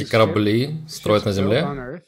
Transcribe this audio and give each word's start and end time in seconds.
Эти 0.00 0.10
корабли 0.10 0.76
строят 0.88 1.24
на 1.24 1.32
Земле? 1.32 2.02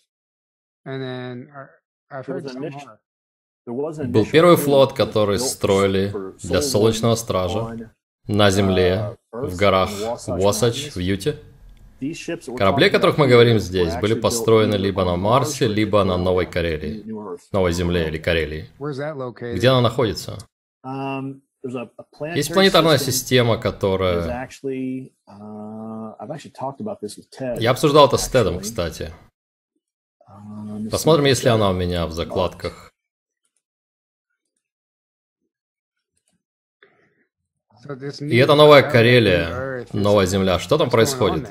Был 3.67 4.27
первый 4.27 4.57
флот, 4.57 4.93
который 4.93 5.39
строили 5.39 6.13
для 6.43 6.63
Солнечного 6.63 7.15
Стража 7.15 7.93
на 8.27 8.51
Земле, 8.51 9.17
в 9.31 9.57
горах 9.57 9.91
Уосач 10.27 10.95
в 10.95 10.99
Юте. 10.99 11.39
Корабли, 12.57 12.87
о 12.87 12.91
которых 12.91 13.19
мы 13.19 13.29
говорим 13.29 13.61
здесь, 13.61 13.95
были 13.97 14.15
построены 14.15 14.75
либо 14.75 15.05
на 15.05 15.17
Марсе, 15.17 15.69
либо 15.69 16.03
на 16.03 16.17
Новой 16.17 16.47
Карелии. 16.47 17.05
Новой 17.53 17.73
Земле 17.73 18.09
или 18.09 18.19
Карелии. 18.19 18.69
Где 19.55 19.69
она 19.69 19.81
находится? 19.81 20.39
Есть 22.35 22.53
планетарная 22.53 22.99
система, 22.99 23.57
которая... 23.57 24.49
Я 27.59 27.71
обсуждал 27.71 28.07
это 28.07 28.17
с 28.17 28.29
Тедом, 28.29 28.61
кстати. 28.61 29.13
Посмотрим, 30.91 31.27
если 31.27 31.49
она 31.49 31.71
у 31.71 31.75
меня 31.75 32.07
в 32.07 32.13
закладках. 32.13 32.93
И 38.21 38.37
это 38.37 38.55
новая 38.55 38.83
Карелия, 38.83 39.87
новая 39.93 40.27
Земля. 40.27 40.59
Что 40.59 40.79
там 40.79 40.91
происходит? 40.91 41.49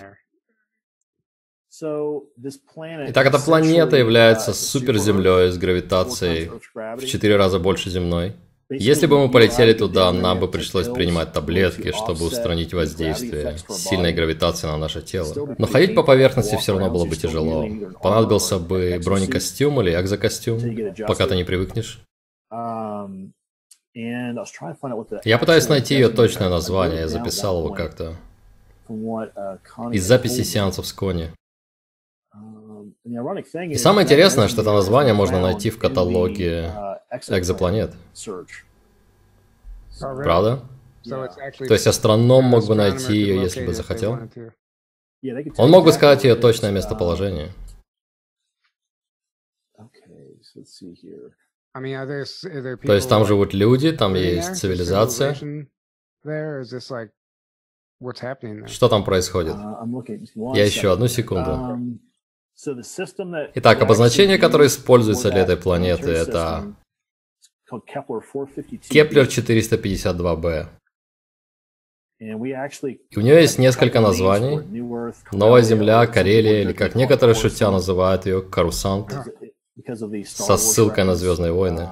Итак, 3.09 3.25
эта 3.25 3.39
планета 3.39 3.97
является 3.97 4.53
суперземлей 4.53 5.51
с 5.51 5.57
гравитацией 5.57 6.51
в 6.73 7.05
четыре 7.05 7.38
раза 7.38 7.59
больше 7.59 7.89
земной. 7.89 8.35
Если 8.73 9.05
бы 9.05 9.19
мы 9.19 9.29
полетели 9.29 9.73
туда, 9.73 10.13
нам 10.13 10.39
бы 10.39 10.47
пришлось 10.47 10.87
принимать 10.87 11.33
таблетки, 11.33 11.91
чтобы 11.91 12.25
устранить 12.25 12.73
воздействие 12.73 13.57
сильной 13.69 14.13
гравитации 14.13 14.67
на 14.67 14.77
наше 14.77 15.01
тело. 15.01 15.55
Но 15.57 15.67
ходить 15.67 15.93
по 15.93 16.03
поверхности 16.03 16.55
все 16.55 16.71
равно 16.71 16.89
было 16.89 17.05
бы 17.05 17.17
тяжело. 17.17 17.67
Понадобился 18.01 18.59
бы 18.59 19.01
бронекостюм 19.03 19.81
или 19.81 19.91
экзокостюм, 19.91 20.95
пока 21.05 21.27
ты 21.27 21.35
не 21.35 21.43
привыкнешь. 21.43 22.01
Я 25.25 25.38
пытаюсь 25.38 25.67
найти 25.67 25.95
ее 25.95 26.07
точное 26.07 26.49
название, 26.49 27.01
я 27.01 27.07
записал 27.09 27.65
его 27.65 27.73
как-то. 27.73 28.15
Из 29.91 30.05
записи 30.05 30.43
сеансов 30.43 30.88
с 30.88 30.93
Кони. 30.93 31.33
И 33.03 33.75
самое 33.75 34.05
интересное, 34.05 34.47
что 34.47 34.61
это 34.61 34.71
название 34.71 35.13
можно 35.13 35.41
найти 35.41 35.69
в 35.69 35.77
каталоге 35.77 36.71
экзопланет. 37.11 37.94
Правда? 39.99 40.63
То 41.03 41.73
есть 41.73 41.88
астроном 41.88 42.45
мог 42.45 42.66
бы 42.67 42.75
найти 42.75 43.16
ее, 43.16 43.41
если 43.41 43.66
бы 43.66 43.73
захотел? 43.73 44.19
Он 45.57 45.69
мог 45.69 45.85
бы 45.85 45.91
сказать 45.91 46.23
ее 46.23 46.35
точное 46.35 46.71
местоположение. 46.71 47.53
То 51.73 52.94
есть 52.94 53.09
там 53.09 53.25
живут 53.25 53.53
люди, 53.53 53.91
там 53.91 54.16
есть 54.16 54.55
цивилизация. 54.55 55.35
Что 58.67 58.89
там 58.89 59.03
происходит? 59.03 59.55
Я 60.55 60.67
ищу 60.67 60.89
одну 60.91 61.07
секунду. 61.07 62.00
Итак, 63.55 63.81
обозначение, 63.81 64.38
которое 64.38 64.67
используется 64.67 65.31
для 65.31 65.41
этой 65.41 65.57
планеты, 65.57 66.11
это 66.11 66.75
Кеплер 68.89 69.25
452b. 69.25 70.67
И 72.19 72.33
у 72.35 73.21
нее 73.21 73.41
есть 73.41 73.57
несколько 73.57 73.99
названий. 73.99 74.59
Новая 75.31 75.61
Земля, 75.63 76.05
Карелия, 76.05 76.61
или 76.61 76.73
как 76.73 76.93
некоторые 76.95 77.35
шутя 77.35 77.71
называют 77.71 78.27
ее, 78.27 78.41
Корусант, 78.44 79.12
со 80.25 80.57
ссылкой 80.57 81.05
на 81.05 81.15
Звездные 81.15 81.51
войны. 81.51 81.89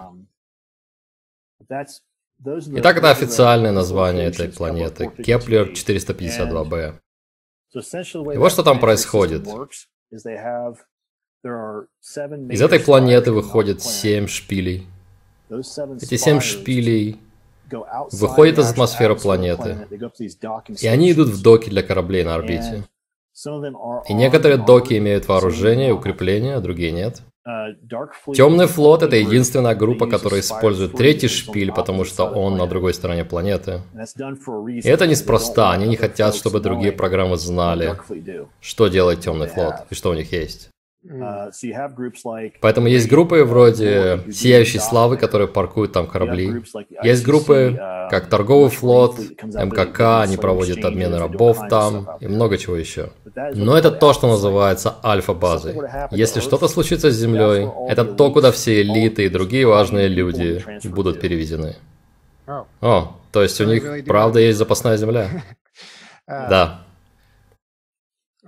Итак, 1.67 2.97
это 2.97 3.09
официальное 3.11 3.71
название 3.71 4.27
этой 4.27 4.49
планеты, 4.49 5.09
Кеплер 5.09 5.71
452b. 5.71 6.99
И 8.33 8.37
вот 8.37 8.51
что 8.51 8.63
там 8.63 8.79
происходит. 8.79 9.47
Из 10.11 10.25
этой 12.61 12.79
планеты 12.79 13.31
выходит 13.31 13.81
семь 13.81 14.27
шпилей. 14.27 14.87
Эти 15.49 16.15
семь 16.17 16.39
шпилей 16.39 17.19
выходят 18.11 18.59
из 18.59 18.71
атмосферы 18.71 19.15
планеты, 19.15 19.87
и 20.79 20.87
они 20.87 21.11
идут 21.11 21.29
в 21.29 21.41
доки 21.41 21.69
для 21.69 21.83
кораблей 21.83 22.23
на 22.23 22.35
орбите. 22.35 22.83
И 24.07 24.13
некоторые 24.13 24.57
доки 24.57 24.97
имеют 24.97 25.27
вооружение 25.27 25.89
и 25.89 25.91
укрепления, 25.91 26.55
а 26.55 26.61
другие 26.61 26.91
нет. 26.91 27.21
Uh, 27.47 27.73
Темный 28.35 28.67
флот— 28.67 29.01
это 29.03 29.15
единственная 29.15 29.73
группа, 29.73 30.07
которая 30.07 30.41
использует 30.41 30.93
третий 30.93 31.29
шпиль, 31.29 31.71
потому 31.71 32.03
что 32.03 32.25
он 32.25 32.57
на 32.57 32.67
другой 32.67 32.93
стороне 32.93 33.23
планеты. 33.25 33.81
И 34.67 34.87
это 34.87 35.07
неспроста, 35.07 35.71
они 35.71 35.87
не 35.87 35.95
хотят, 35.95 36.35
чтобы 36.35 36.59
другие 36.59 36.91
программы 36.91 37.37
знали, 37.37 37.95
что 38.59 38.87
делает 38.87 39.21
Темный 39.21 39.47
флот 39.47 39.85
и 39.89 39.95
что 39.95 40.11
у 40.11 40.13
них 40.13 40.31
есть. 40.31 40.69
Uh, 41.01 41.49
Поэтому 42.59 42.87
есть 42.87 43.07
группы 43.07 43.45
вроде 43.45 44.19
Сияющей 44.29 44.81
Славы, 44.81 45.15
которые 45.15 45.47
паркуют 45.47 45.93
там 45.93 46.07
корабли. 46.07 46.61
Есть 47.01 47.23
группы, 47.23 47.77
uh, 47.79 48.09
как 48.09 48.27
Торговый 48.27 48.69
флот, 48.69 49.17
МКК, 49.41 50.21
они 50.21 50.35
проводят 50.35 50.83
обмены 50.83 51.17
рабов 51.17 51.57
там 51.69 52.09
и 52.19 52.27
много 52.27 52.57
чего 52.57 52.75
еще. 52.75 53.11
Но 53.53 53.77
это 53.77 53.91
то, 53.91 54.11
что 54.11 54.27
называется 54.27 54.95
альфа-базой. 55.01 55.77
Если 56.11 56.41
что-то 56.41 56.67
случится 56.67 57.11
с 57.11 57.15
Землей, 57.15 57.69
это 57.87 58.03
то, 58.03 58.29
куда 58.33 58.51
все 58.51 58.81
элиты 58.81 59.23
и 59.23 59.29
другие 59.29 59.65
важные 59.65 60.09
люди 60.09 60.61
будут 60.83 61.21
перевезены. 61.21 61.77
Oh. 62.45 62.65
О, 62.81 63.15
то 63.31 63.41
есть 63.41 63.61
у 63.61 63.63
них 63.63 64.03
правда 64.05 64.39
есть 64.39 64.57
запасная 64.57 64.97
Земля? 64.97 65.29
Uh, 66.29 66.47
да. 66.47 66.81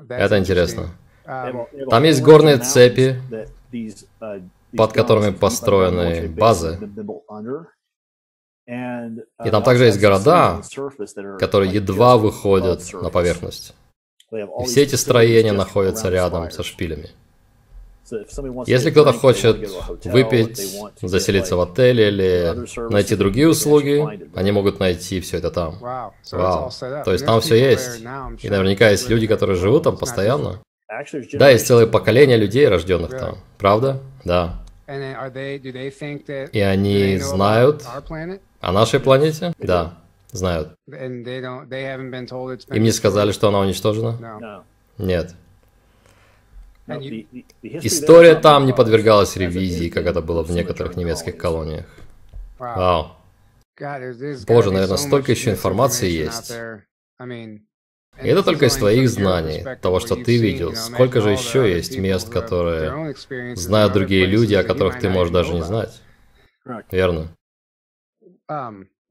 Это 0.08 0.38
интересно. 0.38 0.92
Там 1.24 2.04
есть 2.04 2.22
горные 2.22 2.58
цепи, 2.58 3.22
под 4.76 4.94
которыми 4.94 5.32
построены 5.32 6.28
базы. 6.30 6.80
И 8.68 9.50
там 9.50 9.64
также 9.64 9.86
есть 9.86 10.00
города, 10.00 10.62
которые 11.40 11.74
едва 11.74 12.18
выходят 12.18 12.82
на 12.94 13.10
поверхность. 13.10 13.74
И 14.32 14.66
все 14.66 14.84
эти 14.84 14.96
строения 14.96 15.52
находятся 15.52 16.10
рядом 16.10 16.50
со 16.52 16.64
шпилями. 16.64 17.10
Если 18.66 18.92
кто-то 18.92 19.14
хочет 19.14 19.70
выпить, 20.06 20.58
заселиться 21.02 21.56
в 21.56 21.62
отеле 21.62 22.08
или 22.10 22.92
найти 22.92 23.16
другие 23.16 23.48
услуги, 23.48 24.30
они 24.36 24.52
могут 24.52 24.80
найти 24.80 25.22
все 25.22 25.38
это 25.38 25.52
там. 25.52 25.78
Вау. 25.80 26.72
То 27.06 27.12
есть 27.14 27.26
там 27.26 27.40
все 27.42 27.56
есть. 27.56 28.02
И 28.42 28.50
наверняка 28.50 28.90
есть 28.90 29.10
люди, 29.10 29.28
которые 29.28 29.56
живут 29.56 29.84
там 29.84 29.98
постоянно. 29.98 30.60
Да, 31.34 31.50
есть 31.50 31.68
целое 31.68 31.88
поколение 31.88 32.36
людей, 32.38 32.68
рожденных 32.68 33.12
там. 33.12 33.38
Правда? 33.58 34.02
Да. 34.26 34.62
И 34.88 36.60
они 36.60 37.18
знают 37.18 37.86
о 38.60 38.72
нашей 38.74 39.00
планете? 39.00 39.54
Да, 39.58 39.98
знают. 40.32 40.76
Им 40.88 41.24
не 42.84 42.92
сказали, 42.92 43.32
что 43.32 43.48
она 43.48 43.60
уничтожена? 43.60 44.64
Нет. 44.98 45.34
История 46.88 48.36
там 48.36 48.66
не 48.66 48.74
подвергалась 48.74 49.38
ревизии, 49.38 49.88
как 49.88 50.06
это 50.06 50.22
было 50.22 50.44
в 50.44 50.52
некоторых 50.52 50.98
немецких 50.98 51.38
колониях. 51.38 51.86
Вау. 52.60 53.16
Боже, 54.46 54.72
наверное, 54.72 54.98
столько 54.98 55.32
еще 55.32 55.52
информации 55.52 56.10
есть. 56.10 56.52
И 58.22 58.28
это 58.28 58.44
только 58.44 58.66
из 58.66 58.76
твоих 58.76 59.10
знаний, 59.10 59.66
того, 59.82 60.00
что 60.00 60.16
ты 60.16 60.38
видел. 60.38 60.76
Сколько 60.76 61.22
же 61.22 61.32
еще 61.32 61.72
есть 61.72 61.98
мест, 61.98 62.30
которые 62.30 63.16
знают 63.56 63.94
другие 63.94 64.26
люди, 64.26 64.54
о 64.54 64.64
которых 64.64 65.00
ты 65.00 65.10
можешь 65.10 65.34
даже 65.34 65.54
не 65.54 65.64
знать. 65.64 66.02
Верно. 66.92 67.36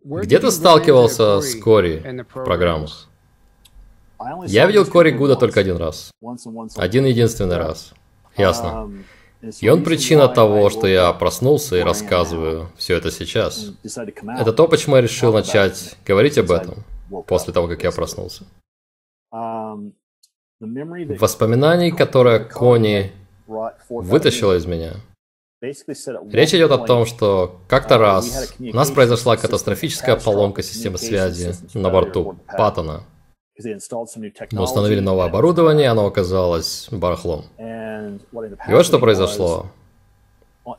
Где 0.02 0.38
ты 0.38 0.50
сталкивался 0.50 1.40
с 1.40 1.54
Кори 1.56 2.24
в 2.32 2.44
программах? 2.44 3.08
Я 4.46 4.66
видел 4.66 4.84
Кори 4.86 5.10
Гуда 5.10 5.34
только 5.34 5.60
один 5.60 5.76
раз. 5.76 6.12
Один 6.76 7.04
единственный 7.06 7.56
раз. 7.56 7.92
Ясно. 8.36 8.92
И 9.60 9.68
он 9.68 9.82
причина 9.82 10.28
того, 10.28 10.68
что 10.68 10.86
я 10.86 11.12
проснулся 11.14 11.76
и 11.76 11.80
рассказываю 11.80 12.70
все 12.76 12.96
это 12.96 13.10
сейчас. 13.10 13.72
Это 13.82 14.52
то, 14.52 14.68
почему 14.68 14.96
я 14.96 15.02
решил 15.02 15.32
начать 15.32 15.96
говорить 16.06 16.38
об 16.38 16.50
этом 16.50 16.84
после 17.26 17.52
того, 17.52 17.66
как 17.66 17.82
я 17.82 17.90
проснулся. 17.90 18.44
Воспоминаний, 20.60 21.90
которое 21.90 22.40
Кони 22.40 23.12
вытащила 23.88 24.56
из 24.56 24.66
меня. 24.66 24.96
Речь 25.62 26.54
идет 26.54 26.70
о 26.70 26.78
том, 26.78 27.04
что 27.04 27.60
как-то 27.68 27.98
раз 27.98 28.54
у 28.58 28.74
нас 28.76 28.90
произошла 28.90 29.36
катастрофическая 29.36 30.16
поломка 30.16 30.62
системы 30.62 30.98
связи 30.98 31.54
на 31.74 31.90
борту 31.90 32.36
Паттона. 32.56 33.04
Мы 34.52 34.62
установили 34.62 35.00
новое 35.00 35.26
оборудование, 35.26 35.90
оно 35.90 36.06
оказалось 36.06 36.88
барахлом. 36.90 37.44
И 37.58 38.72
вот 38.72 38.86
что 38.86 38.98
произошло. 38.98 39.66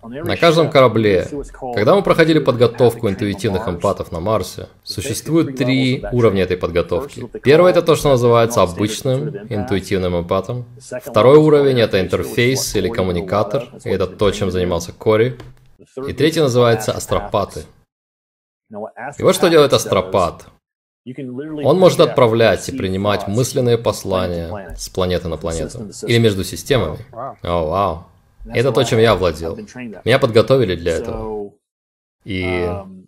На 0.01 0.37
каждом 0.37 0.69
корабле, 0.69 1.27
когда 1.73 1.95
мы 1.95 2.03
проходили 2.03 2.39
подготовку 2.39 3.09
интуитивных 3.09 3.67
эмпатов 3.67 4.11
на 4.11 4.19
Марсе, 4.19 4.67
существует 4.83 5.57
три 5.57 6.03
уровня 6.11 6.43
этой 6.43 6.57
подготовки. 6.57 7.27
Первый 7.43 7.71
это 7.71 7.81
то, 7.81 7.95
что 7.95 8.09
называется 8.09 8.61
обычным 8.61 9.29
интуитивным 9.49 10.19
эмпатом. 10.19 10.65
Второй 11.03 11.37
уровень 11.37 11.79
это 11.79 11.99
интерфейс 11.99 12.75
или 12.75 12.89
коммуникатор, 12.89 13.67
и 13.83 13.89
это 13.89 14.07
то, 14.07 14.31
чем 14.31 14.51
занимался 14.51 14.91
Кори. 14.91 15.37
И 16.07 16.13
третий 16.13 16.41
называется 16.41 16.91
астропаты. 16.91 17.63
И 19.17 19.23
вот 19.23 19.35
что 19.35 19.49
делает 19.49 19.73
астропат. 19.73 20.45
Он 21.63 21.79
может 21.79 21.99
отправлять 21.99 22.67
и 22.69 22.77
принимать 22.77 23.27
мысленные 23.27 23.77
послания 23.77 24.75
с 24.77 24.87
планеты 24.89 25.27
на 25.27 25.37
планету. 25.37 25.89
Или 26.05 26.19
между 26.19 26.43
системами. 26.43 26.99
О, 27.11 27.65
вау. 27.65 28.10
Это 28.45 28.71
то, 28.71 28.83
чем 28.83 28.99
я 28.99 29.15
владел. 29.15 29.57
Меня 30.05 30.19
подготовили 30.19 30.75
для 30.75 30.93
этого. 30.93 31.53
И 32.23 32.43
um, 32.43 33.01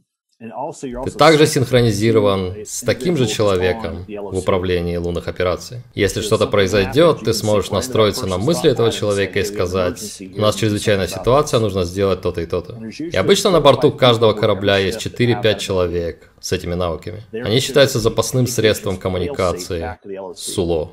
ты 1.06 1.12
также 1.12 1.48
синхронизирован 1.48 2.66
с 2.66 2.82
таким 2.82 3.16
же 3.16 3.28
человеком 3.28 4.06
в 4.08 4.38
управлении 4.38 4.98
лунных 4.98 5.30
операций. 5.30 5.82
Если 5.96 6.20
что-то 6.20 6.48
произойдет, 6.48 7.22
ты 7.24 7.34
сможешь 7.34 7.72
настроиться 7.72 8.26
на 8.26 8.38
мысли 8.38 8.70
этого 8.70 8.92
человека 8.92 9.40
и 9.40 9.44
сказать, 9.44 10.22
у 10.36 10.42
нас 10.42 10.56
чрезвычайная 10.56 11.08
ситуация, 11.08 11.60
нужно 11.62 11.86
сделать 11.86 12.22
то-то 12.22 12.42
и 12.42 12.46
то-то. 12.46 12.78
И 13.00 13.16
обычно 13.16 13.52
на 13.52 13.62
борту 13.62 13.92
каждого 13.92 14.34
корабля 14.34 14.78
есть 14.78 15.06
4-5 15.06 15.60
человек 15.60 16.32
с 16.42 16.52
этими 16.52 16.74
навыками. 16.74 17.24
Они 17.32 17.60
считаются 17.60 18.00
запасным 18.00 18.48
средством 18.48 18.98
коммуникации 18.98 19.98
с 20.36 20.54
СУЛО. 20.54 20.92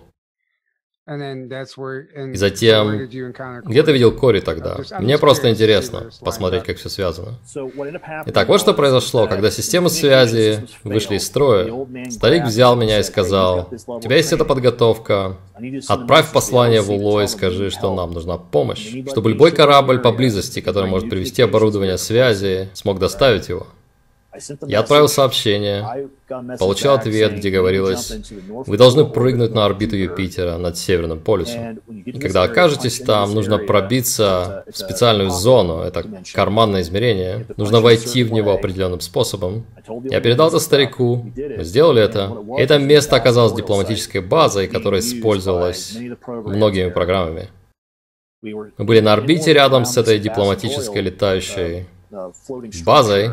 И 1.10 2.36
затем, 2.36 3.08
где 3.64 3.82
ты 3.82 3.92
видел 3.92 4.12
Кори 4.12 4.40
тогда? 4.40 4.78
Мне 5.00 5.18
просто 5.18 5.50
интересно 5.50 6.10
посмотреть, 6.20 6.62
как 6.62 6.76
все 6.76 6.88
связано. 6.88 7.38
Итак, 8.26 8.48
вот 8.48 8.60
что 8.60 8.74
произошло, 8.74 9.26
когда 9.26 9.50
системы 9.50 9.90
связи 9.90 10.66
вышли 10.84 11.16
из 11.16 11.26
строя. 11.26 11.68
Старик 12.10 12.44
взял 12.44 12.76
меня 12.76 13.00
и 13.00 13.02
сказал, 13.02 13.68
у 13.86 14.00
тебя 14.00 14.16
есть 14.16 14.32
эта 14.32 14.44
подготовка, 14.44 15.36
отправь 15.88 16.32
послание 16.32 16.80
в 16.80 16.90
УЛО 16.92 17.22
и 17.22 17.26
скажи, 17.26 17.70
что 17.70 17.92
нам 17.94 18.12
нужна 18.12 18.38
помощь, 18.38 18.94
чтобы 19.08 19.30
любой 19.30 19.50
корабль 19.50 19.98
поблизости, 19.98 20.60
который 20.60 20.88
может 20.88 21.10
привести 21.10 21.42
оборудование 21.42 21.98
связи, 21.98 22.68
смог 22.74 23.00
доставить 23.00 23.48
его. 23.48 23.66
Я 24.66 24.80
отправил 24.80 25.08
сообщение, 25.08 26.08
получил 26.58 26.92
ответ, 26.92 27.34
где 27.34 27.50
говорилось, 27.50 28.12
вы 28.48 28.76
должны 28.76 29.04
прыгнуть 29.04 29.52
на 29.54 29.66
орбиту 29.66 29.96
Юпитера 29.96 30.56
над 30.56 30.78
Северным 30.78 31.18
полюсом. 31.18 31.80
И 31.88 32.18
когда 32.18 32.44
окажетесь 32.44 33.00
там, 33.00 33.34
нужно 33.34 33.58
пробиться 33.58 34.64
в 34.70 34.76
специальную 34.76 35.30
зону, 35.30 35.80
это 35.80 36.04
карманное 36.32 36.82
измерение, 36.82 37.46
нужно 37.56 37.80
войти 37.80 38.22
в 38.22 38.32
него 38.32 38.52
определенным 38.52 39.00
способом. 39.00 39.66
Я 40.04 40.20
передал 40.20 40.48
это 40.48 40.60
старику, 40.60 41.32
мы 41.36 41.64
сделали 41.64 42.02
это. 42.02 42.32
Это 42.56 42.78
место 42.78 43.16
оказалось 43.16 43.52
дипломатической 43.52 44.20
базой, 44.20 44.68
которая 44.68 45.00
использовалась 45.00 45.96
многими 46.26 46.90
программами. 46.90 47.48
Мы 48.42 48.84
были 48.84 49.00
на 49.00 49.12
орбите 49.12 49.52
рядом 49.52 49.84
с 49.84 49.96
этой 49.96 50.18
дипломатической 50.18 51.02
летающей 51.02 51.86
базой, 52.84 53.30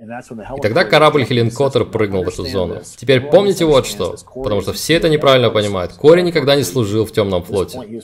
и 0.00 0.60
тогда 0.62 0.84
корабль 0.84 1.24
Хелен 1.24 1.50
Коттер 1.50 1.84
прыгнул 1.84 2.24
в 2.24 2.28
эту 2.28 2.46
зону. 2.46 2.80
Теперь 2.96 3.20
помните 3.20 3.66
вот 3.66 3.86
что, 3.86 4.16
потому 4.34 4.62
что 4.62 4.72
все 4.72 4.94
это 4.94 5.10
неправильно 5.10 5.50
понимают. 5.50 5.92
Кори 5.92 6.22
никогда 6.22 6.56
не 6.56 6.62
служил 6.62 7.04
в 7.04 7.12
темном 7.12 7.42
флоте. 7.42 8.02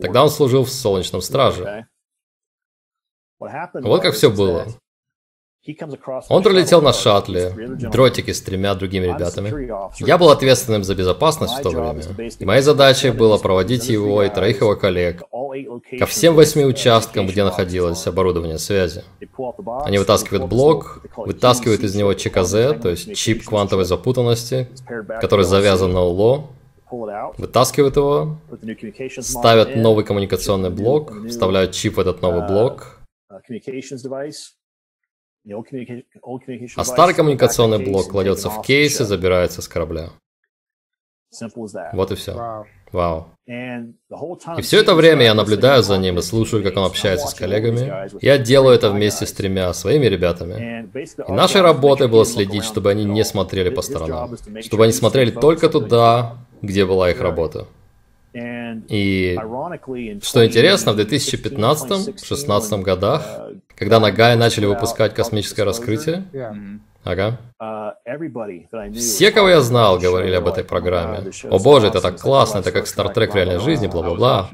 Тогда 0.00 0.22
он 0.22 0.30
служил 0.30 0.64
в 0.64 0.70
Солнечном 0.70 1.20
Страже. 1.20 1.88
Вот 3.40 4.02
как 4.02 4.14
все 4.14 4.30
было. 4.30 4.66
Он 6.28 6.42
пролетел 6.42 6.82
на 6.82 6.92
шаттле, 6.92 7.52
дротики 7.92 8.32
с 8.32 8.40
тремя 8.40 8.74
другими 8.74 9.06
ребятами. 9.06 9.70
Я 9.98 10.16
был 10.18 10.30
ответственным 10.30 10.84
за 10.84 10.94
безопасность 10.94 11.58
в 11.58 11.62
то 11.62 11.70
время. 11.70 12.02
И 12.38 12.44
моей 12.44 12.62
задачей 12.62 13.10
было 13.10 13.36
проводить 13.38 13.88
его 13.88 14.22
и 14.22 14.28
троих 14.28 14.60
его 14.60 14.76
коллег 14.76 15.22
ко 15.98 16.06
всем 16.06 16.34
восьми 16.34 16.64
участкам, 16.64 17.26
где 17.26 17.44
находилось 17.44 18.06
оборудование 18.06 18.58
связи. 18.58 19.04
Они 19.84 19.98
вытаскивают 19.98 20.48
блок, 20.48 21.02
вытаскивают 21.16 21.82
из 21.82 21.94
него 21.94 22.14
ЧКЗ, 22.14 22.80
то 22.80 22.88
есть 22.88 23.14
чип 23.14 23.44
квантовой 23.44 23.84
запутанности, 23.84 24.68
который 25.20 25.44
завязан 25.44 25.92
на 25.92 26.02
УЛО, 26.02 26.46
вытаскивают 27.38 27.96
его, 27.96 28.38
ставят 29.20 29.76
новый 29.76 30.04
коммуникационный 30.04 30.70
блок, 30.70 31.12
вставляют 31.28 31.72
чип 31.72 31.96
в 31.96 32.00
этот 32.00 32.22
новый 32.22 32.46
блок, 32.46 32.98
а 36.76 36.84
старый 36.84 37.14
коммуникационный 37.14 37.84
блок 37.84 38.08
кладется 38.08 38.50
в 38.50 38.62
кейс 38.62 39.00
и 39.00 39.04
забирается 39.04 39.62
с 39.62 39.68
корабля. 39.68 40.10
Вот 41.92 42.10
и 42.10 42.14
все. 42.14 42.64
Вау. 42.90 43.28
И 43.46 44.62
все 44.62 44.80
это 44.80 44.94
время 44.94 45.24
я 45.24 45.34
наблюдаю 45.34 45.82
за 45.82 45.98
ним 45.98 46.18
и 46.18 46.22
слушаю, 46.22 46.62
как 46.62 46.76
он 46.76 46.84
общается 46.84 47.26
с 47.26 47.34
коллегами. 47.34 48.08
Я 48.24 48.38
делаю 48.38 48.74
это 48.74 48.90
вместе 48.90 49.26
с 49.26 49.32
тремя 49.32 49.72
своими 49.74 50.06
ребятами. 50.06 50.88
И 51.28 51.32
нашей 51.32 51.60
работой 51.60 52.08
было 52.08 52.24
следить, 52.24 52.64
чтобы 52.64 52.90
они 52.90 53.04
не 53.04 53.24
смотрели 53.24 53.68
по 53.68 53.82
сторонам. 53.82 54.36
Чтобы 54.62 54.84
они 54.84 54.92
смотрели 54.92 55.30
только 55.30 55.68
туда, 55.68 56.38
где 56.62 56.86
была 56.86 57.10
их 57.10 57.20
работа. 57.20 57.66
И 58.34 59.36
что 60.22 60.46
интересно, 60.46 60.92
в 60.92 60.98
2015-2016 60.98 62.82
годах, 62.82 63.50
когда 63.78 64.00
на 64.00 64.10
Гае 64.10 64.36
начали 64.36 64.66
выпускать 64.66 65.14
космическое 65.14 65.64
раскрытие, 65.64 66.24
Ага. 67.04 67.38
Uh, 67.62 68.92
Все, 68.92 69.30
кого 69.30 69.48
я 69.48 69.60
знал, 69.60 69.98
говорили 69.98 70.34
об 70.34 70.46
этой 70.46 70.64
программе. 70.64 71.30
О 71.44 71.58
боже, 71.58 71.86
это 71.86 72.02
так 72.02 72.20
классно, 72.20 72.58
это 72.58 72.70
как 72.70 72.86
Стартрек 72.86 73.32
в 73.32 73.36
реальной 73.36 73.60
жизни, 73.60 73.86
бла-бла-бла. 73.86 74.50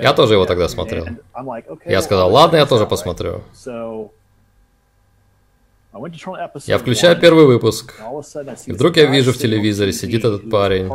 Я 0.00 0.14
тоже 0.14 0.34
его 0.34 0.46
тогда 0.46 0.68
смотрел. 0.68 1.06
Я 1.84 2.00
сказал, 2.00 2.32
ладно, 2.32 2.56
я 2.56 2.66
тоже 2.66 2.86
посмотрю. 2.86 3.42
Я 6.66 6.78
включаю 6.78 7.18
первый 7.18 7.46
выпуск, 7.46 7.94
и 8.66 8.72
вдруг 8.72 8.96
я 8.96 9.06
вижу 9.06 9.32
в 9.32 9.38
телевизоре 9.38 9.92
сидит 9.92 10.24
этот 10.24 10.48
парень, 10.48 10.88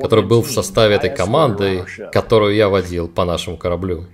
который 0.00 0.24
был 0.24 0.42
в 0.42 0.50
составе 0.50 0.94
этой 0.94 1.10
команды, 1.10 1.84
которую 2.10 2.54
я 2.54 2.70
водил 2.70 3.06
по 3.06 3.26
нашему 3.26 3.58
кораблю. 3.58 4.06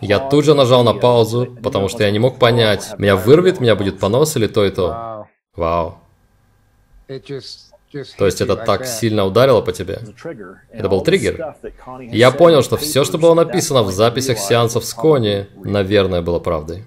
Я 0.00 0.18
тут 0.18 0.44
же 0.46 0.54
нажал 0.54 0.82
на 0.82 0.94
паузу, 0.94 1.58
потому 1.62 1.88
что 1.88 2.04
я 2.04 2.10
не 2.10 2.18
мог 2.18 2.38
понять, 2.38 2.94
меня 2.98 3.16
вырвет, 3.16 3.60
меня 3.60 3.76
будет 3.76 3.98
понос 3.98 4.34
или 4.36 4.46
то 4.46 4.64
и 4.64 4.70
то. 4.70 5.26
Вау. 5.56 5.98
То 8.16 8.26
есть 8.26 8.40
это 8.40 8.56
так 8.56 8.86
сильно 8.86 9.24
ударило 9.24 9.60
по 9.60 9.72
тебе? 9.72 10.00
Это 10.70 10.88
был 10.88 11.02
триггер. 11.02 11.54
я 12.00 12.30
понял, 12.30 12.62
что 12.62 12.76
все, 12.76 13.04
что 13.04 13.18
было 13.18 13.34
написано 13.34 13.82
в 13.82 13.92
записях 13.92 14.38
сеансов 14.38 14.84
с 14.84 14.94
Кони, 14.94 15.46
наверное, 15.54 16.22
было 16.22 16.40
правдой. 16.40 16.84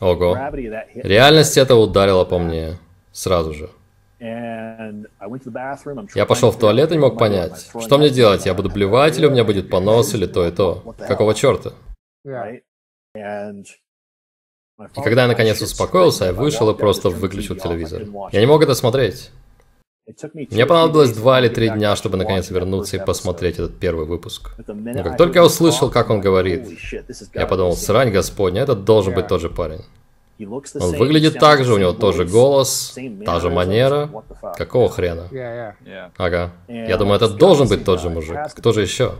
Ого. 0.00 0.36
Реальность 0.94 1.56
это 1.58 1.74
ударила 1.74 2.24
по 2.24 2.38
мне 2.38 2.78
сразу 3.12 3.52
же. 3.54 3.70
Я 6.14 6.26
пошел 6.26 6.50
в 6.50 6.58
туалет 6.58 6.90
и 6.90 6.94
не 6.94 7.00
мог 7.00 7.18
понять, 7.18 7.70
что 7.80 7.98
мне 7.98 8.10
делать, 8.10 8.46
я 8.46 8.54
буду 8.54 8.70
блевать 8.70 9.18
или 9.18 9.26
у 9.26 9.30
меня 9.30 9.44
будет 9.44 9.70
понос 9.70 10.14
или 10.14 10.26
то 10.26 10.46
и 10.46 10.50
то. 10.50 10.94
Какого 11.08 11.34
черта? 11.34 11.72
И 14.96 15.02
когда 15.02 15.22
я 15.22 15.28
наконец 15.28 15.60
успокоился, 15.60 16.26
я 16.26 16.32
вышел 16.32 16.70
и 16.70 16.76
просто 16.76 17.10
выключил 17.10 17.56
телевизор. 17.56 18.02
Я 18.32 18.40
не 18.40 18.46
мог 18.46 18.62
это 18.62 18.74
смотреть. 18.74 19.30
Мне 20.32 20.66
понадобилось 20.66 21.12
два 21.12 21.40
или 21.40 21.48
три 21.48 21.68
дня, 21.70 21.96
чтобы 21.96 22.16
наконец 22.16 22.50
вернуться 22.50 22.96
и 22.96 23.04
посмотреть 23.04 23.54
этот 23.54 23.78
первый 23.78 24.06
выпуск. 24.06 24.50
Но 24.66 25.02
как 25.02 25.16
только 25.16 25.38
я 25.40 25.44
услышал, 25.44 25.90
как 25.90 26.10
он 26.10 26.20
говорит, 26.20 26.68
я 27.34 27.46
подумал, 27.46 27.76
срань 27.76 28.10
господня, 28.10 28.62
это 28.62 28.74
должен 28.74 29.14
быть 29.14 29.28
тот 29.28 29.40
же 29.40 29.50
парень. 29.50 29.84
Он 30.38 30.96
выглядит 30.96 31.38
так 31.38 31.64
же, 31.64 31.74
у 31.74 31.78
него 31.78 31.92
тоже 31.92 32.24
голос, 32.24 32.96
та 33.26 33.40
же 33.40 33.50
манера. 33.50 34.10
Какого 34.56 34.88
хрена? 34.88 35.28
Ага. 36.16 36.52
Я 36.68 36.96
думаю, 36.96 37.16
это 37.16 37.28
должен 37.28 37.68
быть 37.68 37.84
тот 37.84 38.00
же 38.00 38.10
мужик. 38.10 38.38
Кто 38.54 38.72
же 38.72 38.82
еще? 38.82 39.14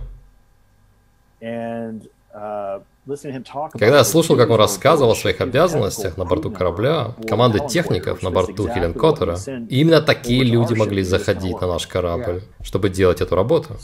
Когда 3.07 3.99
я 3.99 4.05
слушал, 4.05 4.37
как 4.37 4.51
он 4.51 4.59
рассказывал 4.59 5.13
о 5.13 5.15
своих 5.15 5.41
обязанностях 5.41 6.17
на 6.17 6.25
борту 6.25 6.51
корабля, 6.51 7.15
команды 7.27 7.61
техников 7.69 8.23
на 8.23 8.31
борту 8.31 8.69
Хелен 8.69 8.95
Коттера, 8.95 9.39
именно 9.69 10.01
такие 10.03 10.45
люди 10.45 10.75
могли 10.75 11.03
заходить 11.03 11.61
на 11.61 11.67
наш 11.67 11.87
корабль, 11.87 12.43
чтобы 12.63 12.91
делать 12.91 13.21
эту 13.21 13.35
работу. 13.35 13.77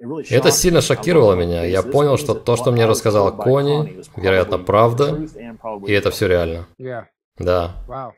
И 0.00 0.34
это 0.34 0.50
сильно 0.50 0.80
шокировало 0.80 1.34
меня. 1.34 1.64
Я 1.64 1.82
понял, 1.82 2.16
что 2.16 2.34
то, 2.34 2.56
что 2.56 2.72
мне 2.72 2.86
рассказала 2.86 3.30
Кони, 3.30 4.00
вероятно, 4.16 4.58
правда, 4.58 5.26
и 5.86 5.92
это 5.92 6.10
все 6.10 6.26
реально. 6.26 6.66
Да. 7.38 7.76
Вау. 7.86 8.12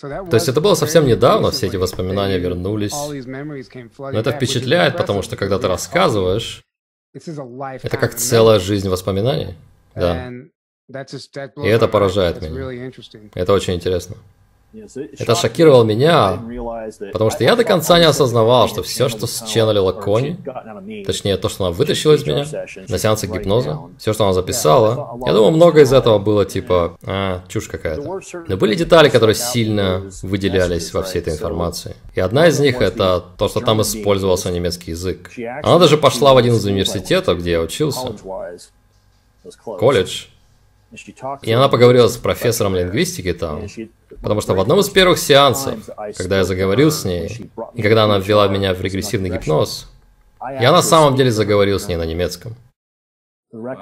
То 0.00 0.28
есть 0.32 0.48
это 0.48 0.60
было 0.60 0.74
совсем 0.74 1.06
недавно, 1.06 1.50
все 1.50 1.66
эти 1.66 1.76
воспоминания 1.76 2.38
вернулись. 2.38 2.94
Но 3.98 4.18
это 4.18 4.32
впечатляет, 4.32 4.96
потому 4.96 5.22
что 5.22 5.36
когда 5.36 5.58
ты 5.58 5.68
рассказываешь, 5.68 6.64
это 7.14 7.96
как 7.96 8.14
целая 8.14 8.58
жизнь 8.58 8.88
воспоминаний. 8.88 9.54
Да. 9.94 10.30
И 10.88 11.68
это 11.68 11.88
поражает 11.88 12.42
меня. 12.42 13.30
Это 13.34 13.52
очень 13.52 13.74
интересно. 13.74 14.16
Это 15.18 15.36
шокировало 15.36 15.84
меня, 15.84 16.42
потому 17.12 17.30
что 17.30 17.44
я 17.44 17.54
до 17.54 17.64
конца 17.64 17.98
не 17.98 18.06
осознавал, 18.06 18.68
что 18.68 18.82
все, 18.82 19.08
что 19.08 19.26
сченнелила 19.26 19.92
Кони, 19.92 20.36
точнее 21.06 21.36
то, 21.36 21.48
что 21.48 21.66
она 21.66 21.72
вытащила 21.72 22.14
из 22.14 22.26
меня 22.26 22.44
на 22.88 22.98
сеансах 22.98 23.30
гипноза, 23.30 23.78
все, 23.98 24.12
что 24.12 24.24
она 24.24 24.32
записала, 24.32 25.18
я 25.26 25.32
думаю, 25.32 25.52
много 25.52 25.82
из 25.82 25.92
этого 25.92 26.18
было 26.18 26.44
типа, 26.44 26.96
а, 27.04 27.42
чушь 27.48 27.68
какая-то. 27.68 28.20
Но 28.48 28.56
были 28.56 28.74
детали, 28.74 29.08
которые 29.08 29.36
сильно 29.36 30.10
выделялись 30.22 30.92
во 30.92 31.02
всей 31.02 31.20
этой 31.20 31.34
информации. 31.34 31.94
И 32.14 32.20
одна 32.20 32.48
из 32.48 32.58
них 32.58 32.80
это 32.80 33.22
то, 33.38 33.48
что 33.48 33.60
там 33.60 33.80
использовался 33.82 34.50
немецкий 34.50 34.90
язык. 34.90 35.30
Она 35.62 35.78
даже 35.78 35.96
пошла 35.98 36.34
в 36.34 36.36
один 36.36 36.54
из 36.54 36.64
университетов, 36.64 37.38
где 37.38 37.52
я 37.52 37.60
учился, 37.60 38.12
колледж, 39.64 40.26
и 41.42 41.52
она 41.52 41.68
поговорила 41.68 42.08
с 42.08 42.16
профессором 42.16 42.74
лингвистики 42.74 43.32
там, 43.32 43.66
потому 44.22 44.40
что 44.40 44.54
в 44.54 44.60
одном 44.60 44.80
из 44.80 44.88
первых 44.88 45.18
сеансов, 45.18 45.88
когда 46.16 46.38
я 46.38 46.44
заговорил 46.44 46.90
с 46.90 47.04
ней, 47.04 47.50
и 47.74 47.82
когда 47.82 48.04
она 48.04 48.18
ввела 48.18 48.48
меня 48.48 48.74
в 48.74 48.80
регрессивный 48.80 49.30
гипноз, 49.30 49.90
я 50.60 50.72
на 50.72 50.82
самом 50.82 51.16
деле 51.16 51.30
заговорил 51.30 51.78
с 51.78 51.88
ней 51.88 51.96
на 51.96 52.04
немецком. 52.04 52.54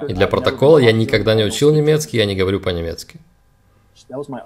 И 0.07 0.13
для 0.13 0.27
протокола 0.27 0.77
я 0.77 0.91
никогда 0.91 1.33
не 1.33 1.43
учил 1.43 1.73
немецкий, 1.73 2.17
я 2.17 2.25
не 2.25 2.35
говорю 2.35 2.59
по-немецки. 2.59 3.19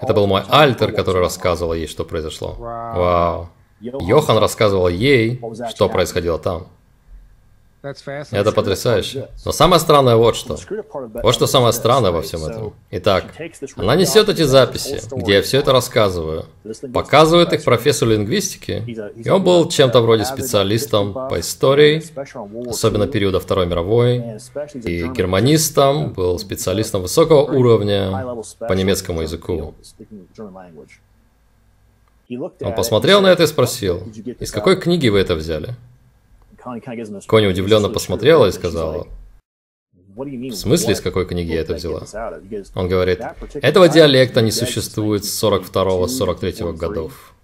Это 0.00 0.14
был 0.14 0.26
мой 0.26 0.42
альтер, 0.48 0.92
который 0.92 1.20
рассказывал 1.20 1.74
ей, 1.74 1.86
что 1.86 2.04
произошло. 2.04 2.54
Вау. 2.58 3.48
Йохан 3.80 4.38
рассказывал 4.38 4.88
ей, 4.88 5.40
что 5.70 5.88
происходило 5.88 6.38
там. 6.38 6.68
Это 7.82 8.52
потрясающе. 8.52 9.28
Но 9.44 9.52
самое 9.52 9.78
странное 9.78 10.16
вот 10.16 10.34
что. 10.34 10.58
Вот 11.22 11.34
что 11.34 11.46
самое 11.46 11.72
странное 11.72 12.10
во 12.10 12.22
всем 12.22 12.44
этом. 12.44 12.74
Итак, 12.90 13.26
она 13.76 13.94
несет 13.94 14.28
эти 14.28 14.42
записи, 14.42 15.00
где 15.14 15.34
я 15.34 15.42
все 15.42 15.58
это 15.58 15.72
рассказываю, 15.72 16.46
показывает 16.92 17.52
их 17.52 17.62
профессору 17.62 18.10
лингвистики, 18.10 18.84
и 19.16 19.28
он 19.28 19.44
был 19.44 19.68
чем-то 19.68 20.00
вроде 20.00 20.24
специалистом 20.24 21.12
по 21.12 21.38
истории, 21.38 22.02
особенно 22.68 23.06
периода 23.06 23.38
Второй 23.38 23.66
мировой, 23.66 24.38
и 24.74 25.08
германистом, 25.08 26.12
был 26.12 26.38
специалистом 26.38 27.02
высокого 27.02 27.42
уровня 27.42 28.10
по 28.58 28.72
немецкому 28.72 29.22
языку. 29.22 29.74
Он 32.30 32.74
посмотрел 32.74 33.22
на 33.22 33.28
это 33.28 33.44
и 33.44 33.46
спросил, 33.46 34.02
из 34.40 34.50
какой 34.50 34.80
книги 34.80 35.08
вы 35.08 35.20
это 35.20 35.34
взяли? 35.34 35.76
Кони 36.62 37.46
удивленно 37.46 37.88
посмотрела 37.88 38.46
и 38.46 38.52
сказала, 38.52 39.06
в 40.18 40.52
смысле, 40.52 40.94
из 40.94 41.00
какой 41.00 41.26
книги 41.26 41.52
я 41.52 41.60
это 41.60 41.74
взяла? 41.74 42.02
Он 42.74 42.88
говорит, 42.88 43.20
этого 43.54 43.88
диалекта 43.88 44.40
не 44.42 44.50
существует 44.50 45.24
с 45.24 45.44
42-43 45.44 46.76
годов. 46.76 47.34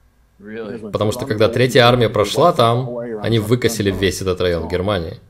Потому 0.92 1.12
что 1.12 1.26
когда 1.26 1.49
Третья 1.49 1.83
армия 1.85 2.09
прошла 2.09 2.52
там, 2.52 2.99
они 2.99 3.38
выкосили 3.38 3.92
весь 3.92 4.21
этот 4.21 4.40
район 4.40 4.64
в 4.66 4.71
Германии. 4.71 5.21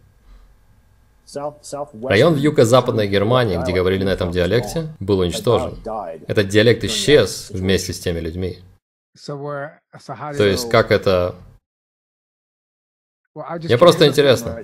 Район 2.02 2.34
в 2.34 2.38
юго-западной 2.38 3.08
Германии, 3.08 3.58
где 3.62 3.72
говорили 3.72 4.04
на 4.04 4.10
этом 4.10 4.30
диалекте, 4.30 4.88
был 5.00 5.18
уничтожен. 5.18 5.78
Этот 6.26 6.48
диалект 6.48 6.84
исчез 6.84 7.50
вместе 7.50 7.92
с 7.92 8.00
теми 8.00 8.20
людьми. 8.20 8.58
То 9.26 9.80
есть, 10.38 10.70
как 10.70 10.90
это 10.90 11.34
мне 13.34 13.78
просто 13.78 14.06
интересно. 14.06 14.62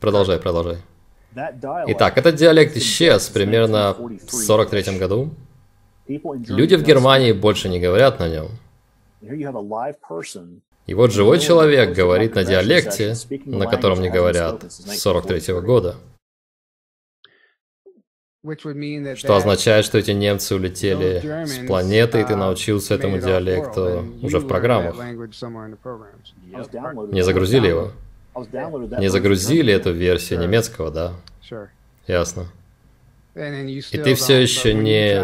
Продолжай, 0.00 0.38
продолжай. 0.38 0.78
Итак, 1.88 2.18
этот 2.18 2.34
диалект 2.34 2.76
исчез 2.76 3.28
примерно 3.28 3.94
в 3.94 4.30
43 4.30 4.98
году. 4.98 5.30
Люди 6.08 6.74
в 6.74 6.82
Германии 6.82 7.32
больше 7.32 7.68
не 7.68 7.78
говорят 7.78 8.18
на 8.18 8.28
нем. 8.28 8.48
И 10.86 10.94
вот 10.94 11.12
живой 11.12 11.38
человек 11.38 11.94
говорит 11.94 12.34
на 12.34 12.44
диалекте, 12.44 13.14
на 13.44 13.66
котором 13.66 14.00
не 14.00 14.10
говорят 14.10 14.64
с 14.72 14.98
43 14.98 15.52
-го 15.52 15.60
года. 15.60 15.96
Что 19.16 19.36
означает, 19.36 19.84
что 19.84 19.98
эти 19.98 20.12
немцы 20.12 20.54
улетели 20.54 21.44
с 21.44 21.66
планеты, 21.66 22.22
и 22.22 22.24
ты 22.24 22.32
uh, 22.32 22.36
научился 22.36 22.94
этому 22.94 23.18
диалекту 23.18 24.06
уже 24.22 24.38
в 24.38 24.48
программах. 24.48 24.96
Не 27.12 27.22
загрузили 27.22 27.68
его? 27.68 27.92
Не 28.98 29.08
загрузили 29.10 29.74
эту 29.74 29.92
версию 29.92 30.40
немецкого, 30.40 30.90
да? 30.90 31.12
Ясно. 32.06 32.46
И 33.34 33.98
ты 33.98 34.14
все 34.14 34.40
еще 34.40 34.72
не... 34.72 35.22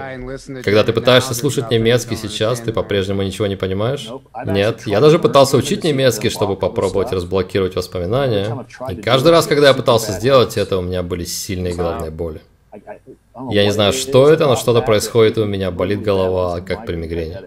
Когда 0.63 0.85
ты 0.85 0.93
пытаешься 0.93 1.33
слушать 1.33 1.71
немецкий 1.71 2.17
сейчас, 2.17 2.61
ты 2.61 2.71
по-прежнему 2.75 3.23
ничего 3.23 3.47
не 3.47 3.57
понимаешь? 3.57 4.11
Нет. 4.45 4.83
Я 4.85 5.01
даже 5.01 5.19
пытался 5.19 5.57
учить 5.57 5.85
немецкий, 5.85 6.29
чтобы 6.29 6.55
попробовать 6.55 7.13
разблокировать 7.13 7.77
воспоминания. 7.77 8.67
И 8.91 8.97
каждый 8.97 9.33
раз, 9.33 9.47
когда 9.47 9.69
я 9.69 9.75
пытался 9.75 10.13
сделать 10.13 10.59
это, 10.59 10.77
у 10.77 10.83
меня 10.83 11.03
были 11.03 11.25
сильные 11.25 11.75
головные 11.75 12.11
боли. 12.11 12.43
Я 13.51 13.65
не 13.65 13.73
знаю, 13.73 13.93
что 13.93 14.29
это, 14.31 14.47
но 14.47 14.57
что-то 14.57 14.83
происходит, 14.83 15.39
и 15.39 15.41
у 15.41 15.47
меня 15.47 15.71
болит 15.71 16.03
голова, 16.03 16.61
как 16.61 16.87
при 16.87 16.97
мигрени. 16.97 17.39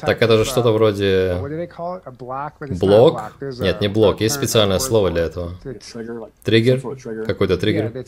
Так 0.00 0.22
это 0.22 0.38
же 0.38 0.44
что-то 0.44 0.72
вроде... 0.72 1.36
Блок? 2.80 3.20
Нет, 3.60 3.80
не 3.80 3.88
блок, 3.88 4.20
есть 4.20 4.34
специальное 4.34 4.78
слово 4.78 5.10
для 5.10 5.24
этого. 5.24 5.52
Триггер? 6.42 6.80
Какой-то 7.26 7.58
триггер? 7.58 8.04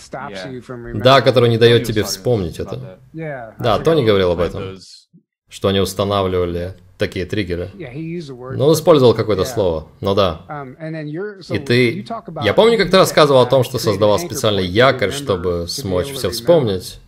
Да, 0.95 1.21
который 1.21 1.50
не 1.50 1.59
дает 1.59 1.85
тебе 1.85 2.03
вспомнить 2.03 2.59
это. 2.59 2.99
Да, 3.12 3.79
Тони 3.79 4.05
говорил 4.05 4.33
об 4.33 4.41
этом. 4.41 4.79
Что 5.50 5.69
они 5.69 5.81
устанавливали 5.81 6.75
такие 6.99 7.25
триггеры. 7.25 7.71
Ну, 7.76 8.67
он 8.67 8.75
использовал 8.75 9.14
какое-то 9.14 9.45
слово, 9.45 9.87
но 10.00 10.14
да. 10.14 10.43
Um, 10.49 11.45
И 11.50 11.59
ты... 11.59 12.07
Я 12.43 12.52
помню, 12.55 12.76
как 12.76 12.90
ты 12.90 12.99
рассказывал 12.99 13.40
о 13.40 13.47
том, 13.47 13.64
что 13.64 13.78
создавал 13.78 14.19
специальный 14.19 14.67
якорь, 14.67 15.12
чтобы 15.12 15.67
смочь 15.69 16.12
все 16.12 16.31
вспомнить. 16.31 17.00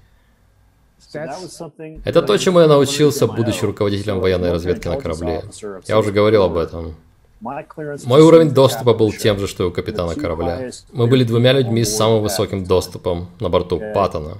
Это 2.04 2.22
то, 2.22 2.36
чему 2.36 2.60
я 2.60 2.68
научился, 2.68 3.26
будучи 3.26 3.64
руководителем 3.64 4.20
военной 4.20 4.52
разведки 4.52 4.86
на 4.86 4.96
корабле. 4.96 5.42
Я 5.86 5.98
уже 5.98 6.12
говорил 6.12 6.44
об 6.44 6.56
этом. 6.56 6.94
Мой 7.40 8.20
уровень 8.20 8.50
доступа 8.50 8.94
был 8.94 9.12
тем 9.12 9.38
же, 9.38 9.46
что 9.46 9.64
и 9.64 9.66
у 9.66 9.70
капитана 9.70 10.14
корабля. 10.14 10.70
Мы 10.92 11.06
были 11.06 11.24
двумя 11.24 11.52
людьми 11.52 11.84
с 11.84 11.96
самым 11.96 12.22
высоким 12.22 12.64
доступом 12.64 13.28
на 13.40 13.48
борту 13.48 13.80
Паттона. 13.94 14.38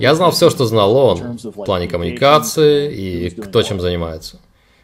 Я 0.00 0.14
знал 0.14 0.30
все, 0.32 0.50
что 0.50 0.64
знал 0.66 0.96
он, 0.96 1.38
в 1.42 1.64
плане 1.64 1.88
коммуникации 1.88 2.92
и 2.92 3.30
кто 3.30 3.62
чем 3.62 3.80
занимается. 3.80 4.38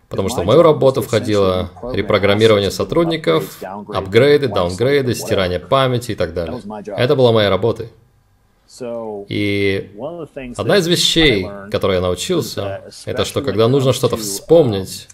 Потому 0.08 0.28
что 0.28 0.42
в 0.42 0.44
мою 0.44 0.62
работу 0.62 1.02
входило 1.02 1.70
репрограммирование 1.92 2.70
сотрудников, 2.70 3.58
апгрейды, 3.62 4.48
даунгрейды, 4.48 5.14
стирание 5.14 5.58
памяти 5.58 6.12
и 6.12 6.14
так 6.14 6.32
далее. 6.32 6.60
Это 6.86 7.16
была 7.16 7.32
моя 7.32 7.50
работа. 7.50 7.86
И 9.28 9.92
одна 10.56 10.76
из 10.78 10.86
вещей, 10.86 11.46
которой 11.70 11.96
я 11.96 12.00
научился, 12.00 12.82
это 13.04 13.24
что 13.24 13.42
когда 13.42 13.68
нужно 13.68 13.92
что-то 13.92 14.16
вспомнить, 14.16 15.08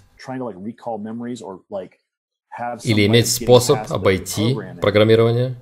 или 2.85 3.07
иметь 3.07 3.31
способ 3.31 3.79
обойти 3.91 4.57
программирование, 4.81 5.57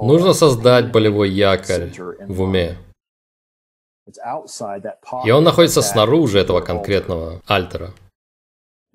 нужно 0.00 0.32
создать 0.32 0.92
болевой 0.92 1.30
якорь 1.30 1.90
в 2.26 2.42
уме. 2.42 2.76
И 5.24 5.30
он 5.30 5.44
находится 5.44 5.82
снаружи 5.82 6.38
этого 6.38 6.60
конкретного 6.60 7.40
альтера. 7.46 7.92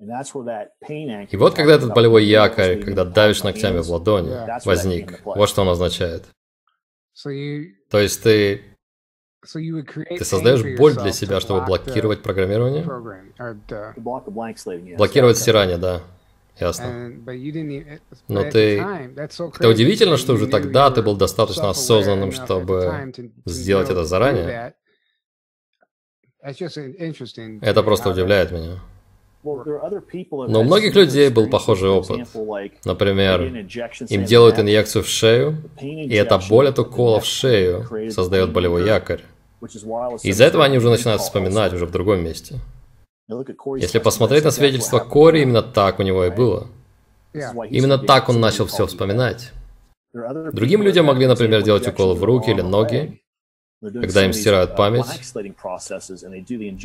И 0.00 1.36
вот 1.36 1.54
когда 1.54 1.74
этот 1.74 1.92
болевой 1.92 2.24
якорь, 2.24 2.82
когда 2.82 3.04
давишь 3.04 3.42
ногтями 3.42 3.78
в 3.78 3.90
ладони, 3.90 4.32
возник, 4.64 5.20
вот 5.24 5.48
что 5.48 5.62
он 5.62 5.68
означает. 5.70 6.26
То 7.90 8.00
есть 8.00 8.22
ты 8.22 8.62
ты 9.52 10.24
создаешь 10.24 10.76
боль 10.76 10.94
для 10.94 11.12
себя, 11.12 11.40
чтобы 11.40 11.64
блокировать 11.64 12.22
программирование? 12.22 12.84
Блокировать 14.96 15.38
стирание, 15.38 15.78
да. 15.78 16.02
Ясно. 16.58 17.12
Но 18.26 18.50
ты... 18.50 18.78
Это 18.80 19.68
удивительно, 19.68 20.16
что 20.16 20.32
уже 20.34 20.48
тогда 20.48 20.90
ты 20.90 21.02
был 21.02 21.16
достаточно 21.16 21.70
осознанным, 21.70 22.32
чтобы 22.32 23.12
сделать 23.46 23.90
это 23.90 24.04
заранее. 24.04 24.74
Это 26.40 27.82
просто 27.82 28.10
удивляет 28.10 28.50
меня. 28.50 28.80
Но 29.44 30.60
у 30.60 30.64
многих 30.64 30.94
людей 30.94 31.30
был 31.30 31.48
похожий 31.48 31.88
опыт. 31.88 32.26
Например, 32.84 33.42
им 34.08 34.24
делают 34.24 34.58
инъекцию 34.58 35.04
в 35.04 35.08
шею, 35.08 35.56
и 35.80 36.14
эта 36.14 36.40
боль 36.48 36.68
от 36.68 36.78
укола 36.78 37.20
в 37.20 37.24
шею 37.24 37.86
создает 38.10 38.52
болевой 38.52 38.84
якорь. 38.84 39.22
Из-за 40.22 40.44
этого 40.44 40.64
они 40.64 40.78
уже 40.78 40.90
начинают 40.90 41.22
вспоминать 41.22 41.72
уже 41.72 41.86
в 41.86 41.90
другом 41.90 42.22
месте. 42.22 42.56
Если 43.76 43.98
посмотреть 43.98 44.44
на 44.44 44.50
свидетельство 44.50 45.00
Кори, 45.00 45.42
именно 45.42 45.62
так 45.62 45.98
у 45.98 46.02
него 46.02 46.24
и 46.24 46.30
было. 46.30 46.66
Именно 47.32 47.98
так 47.98 48.28
он 48.28 48.40
начал 48.40 48.66
все 48.66 48.86
вспоминать. 48.86 49.52
Другим 50.52 50.82
людям 50.82 51.06
могли, 51.06 51.26
например, 51.26 51.62
делать 51.62 51.86
уколы 51.86 52.14
в 52.14 52.24
руки 52.24 52.50
или 52.50 52.62
ноги, 52.62 53.20
когда 53.80 54.24
им 54.24 54.32
стирают 54.32 54.76
память. 54.76 55.06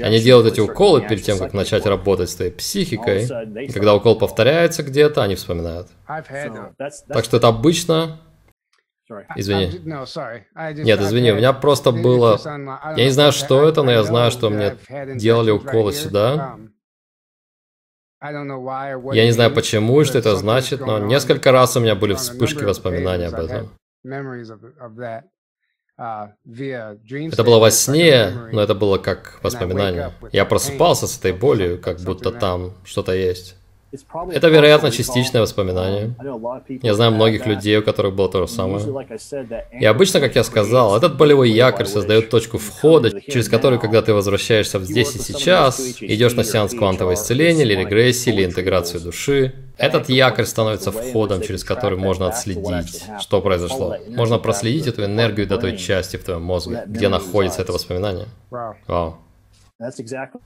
Они 0.02 0.20
делают 0.20 0.54
эти 0.54 0.60
уколы 0.60 1.02
перед 1.08 1.24
тем, 1.24 1.40
как 1.40 1.54
начать 1.54 1.86
работать 1.86 2.30
с 2.30 2.36
твоей 2.36 2.52
психикой. 2.52 3.24
И 3.66 3.72
когда 3.72 3.96
укол 3.96 4.18
повторяется 4.18 4.84
где-то, 4.84 5.24
они 5.24 5.36
вспоминают. 5.36 5.88
Так 6.08 7.26
что 7.26 7.38
это 7.38 7.48
обычно... 7.48 8.20
Извини. 9.36 9.82
Нет, 9.84 11.02
извини, 11.02 11.32
у 11.34 11.36
меня 11.36 11.54
просто 11.54 11.92
было... 11.92 12.40
Я 12.96 13.06
не 13.06 13.12
знаю, 13.12 13.32
что 13.32 13.68
это, 13.68 13.84
но 13.84 13.92
я 13.92 14.04
знаю, 14.04 14.32
что 14.32 14.50
мне 14.50 14.78
делали 15.16 15.52
уколы 15.52 15.94
сюда. 15.94 16.58
Я 18.22 19.26
не 19.26 19.32
знаю 19.32 19.54
почему 19.54 20.00
и 20.02 20.06
что 20.06 20.18
это 20.18 20.36
значит, 20.38 20.80
но 20.80 21.00
несколько 21.00 21.52
раз 21.52 21.76
у 21.76 21.82
меня 21.82 21.96
были 21.96 22.14
вспышки 22.14 22.64
воспоминаний 22.64 23.26
об 23.26 23.34
этом. 23.34 23.70
Это 25.98 27.44
было 27.44 27.60
во 27.60 27.70
сне, 27.72 28.32
но 28.52 28.62
это 28.62 28.74
было 28.74 28.98
как 28.98 29.40
воспоминание. 29.44 30.12
Я 30.32 30.46
просыпался 30.46 31.08
с 31.08 31.18
этой 31.18 31.34
болью, 31.34 31.80
как 31.80 32.00
будто 32.02 32.32
там 32.32 32.74
что-то 32.84 33.14
есть. 33.14 33.56
Это, 34.32 34.50
вероятно, 34.50 34.92
частичное 34.92 35.42
воспоминание. 35.42 36.16
Я 36.82 36.94
знаю 36.94 37.12
многих 37.12 37.46
людей, 37.46 37.78
у 37.78 37.84
которых 37.84 38.16
было 38.16 38.30
то 38.30 38.46
же 38.46 38.52
самое. 38.52 38.84
И 39.80 39.86
обычно, 39.86 40.20
как 40.20 40.36
я 40.36 40.44
сказал, 40.44 40.98
этот 40.98 41.18
болевой 41.18 41.52
якорь 41.52 41.86
создает 41.86 42.30
точку 42.30 42.58
входа, 42.58 43.22
через 43.22 43.50
которую, 43.50 43.80
когда 43.80 44.02
ты 44.02 44.14
возвращаешься 44.14 44.80
в 44.80 44.84
здесь 44.84 45.16
и 45.16 45.20
сейчас, 45.20 45.80
идешь 46.02 46.34
на 46.34 46.44
сеанс 46.44 46.74
квантового 46.74 47.14
исцеления 47.14 47.64
или 47.64 47.76
регрессии, 47.76 48.34
или 48.34 48.46
интеграцию 48.46 49.02
души, 49.02 49.54
этот 49.78 50.10
якорь 50.10 50.46
становится 50.46 50.92
входом, 50.92 51.42
через 51.42 51.64
который 51.64 51.98
можно 51.98 52.28
отследить, 52.28 53.04
что 53.20 53.42
произошло. 53.42 53.96
Можно 54.10 54.40
проследить 54.40 54.88
эту 54.88 55.06
энергию 55.06 55.48
до 55.48 55.58
той 55.58 55.78
части 55.78 56.18
в 56.18 56.24
твоем 56.24 56.44
мозге, 56.44 56.84
где 56.88 57.10
находится 57.10 57.62
это 57.62 57.74
воспоминание. 57.74 58.28
Вау. 58.88 59.18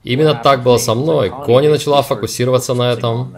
Именно 0.02 0.34
так 0.34 0.62
было 0.62 0.78
со 0.78 0.94
мной. 0.94 1.30
Кони 1.30 1.68
начала 1.68 2.02
фокусироваться 2.02 2.74
на 2.74 2.92
этом. 2.92 3.36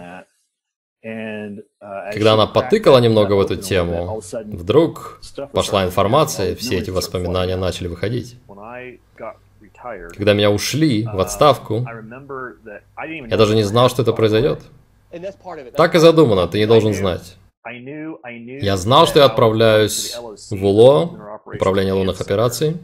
Когда 2.13 2.35
она 2.35 2.47
потыкала 2.47 2.99
немного 2.99 3.35
в 3.35 3.41
эту 3.41 3.57
тему, 3.57 4.21
вдруг 4.33 5.21
пошла 5.53 5.85
информация, 5.85 6.53
и 6.53 6.55
все 6.55 6.79
эти 6.79 6.91
воспоминания 6.91 7.57
начали 7.57 7.89
выходить. 7.89 8.37
Когда 10.17 10.35
меня 10.35 10.51
ушли 10.51 11.05
в 11.05 11.21
отставку, 11.21 11.87
я 13.29 13.37
даже 13.37 13.55
не 13.55 13.63
знал, 13.63 13.89
что 13.89 14.03
это 14.03 14.13
произойдет. 14.13 14.61
Так 15.77 15.95
и 15.95 15.99
задумано, 15.99 16.47
ты 16.49 16.59
не 16.59 16.67
должен 16.67 16.93
знать. 16.95 17.37
Я 17.65 18.77
знал, 18.77 19.07
что 19.07 19.19
я 19.19 19.27
отправляюсь 19.27 20.17
в 20.51 20.65
УЛО, 20.65 21.30
управление 21.55 21.93
лунных 21.93 22.21
операций, 22.21 22.77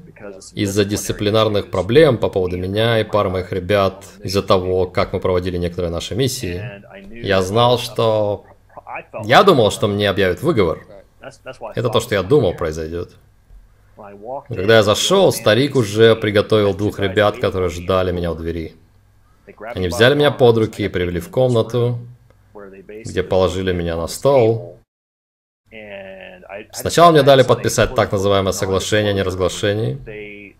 из-за 0.52 0.84
дисциплинарных 0.84 1.70
проблем 1.70 2.18
по 2.18 2.28
поводу 2.28 2.56
меня 2.56 3.00
и 3.00 3.04
пары 3.04 3.30
моих 3.30 3.52
ребят, 3.52 4.04
из-за 4.22 4.42
того, 4.42 4.86
как 4.86 5.12
мы 5.12 5.20
проводили 5.20 5.56
некоторые 5.56 5.90
наши 5.90 6.14
миссии. 6.14 6.62
Я 7.10 7.42
знал, 7.42 7.78
что... 7.78 8.44
Я 9.24 9.42
думал, 9.42 9.70
что 9.70 9.88
мне 9.88 10.08
объявят 10.08 10.42
выговор. 10.42 10.86
Это 11.74 11.88
то, 11.88 12.00
что 12.00 12.14
я 12.14 12.22
думал 12.22 12.54
произойдет. 12.54 13.16
Когда 14.48 14.76
я 14.76 14.82
зашел, 14.82 15.32
старик 15.32 15.74
уже 15.74 16.14
приготовил 16.16 16.74
двух 16.74 16.98
ребят, 16.98 17.38
которые 17.38 17.70
ждали 17.70 18.12
меня 18.12 18.30
у 18.32 18.34
двери. 18.34 18.74
Они 19.74 19.88
взяли 19.88 20.14
меня 20.14 20.30
под 20.30 20.58
руки 20.58 20.84
и 20.84 20.88
привели 20.88 21.20
в 21.20 21.30
комнату, 21.30 21.98
где 23.04 23.22
положили 23.22 23.72
меня 23.72 23.96
на 23.96 24.06
стол. 24.06 24.78
Сначала 26.72 27.12
мне 27.12 27.22
дали 27.22 27.42
подписать 27.42 27.94
так 27.94 28.12
называемое 28.12 28.52
соглашение 28.52 29.12
о 29.12 29.14
неразглашении. 29.14 30.54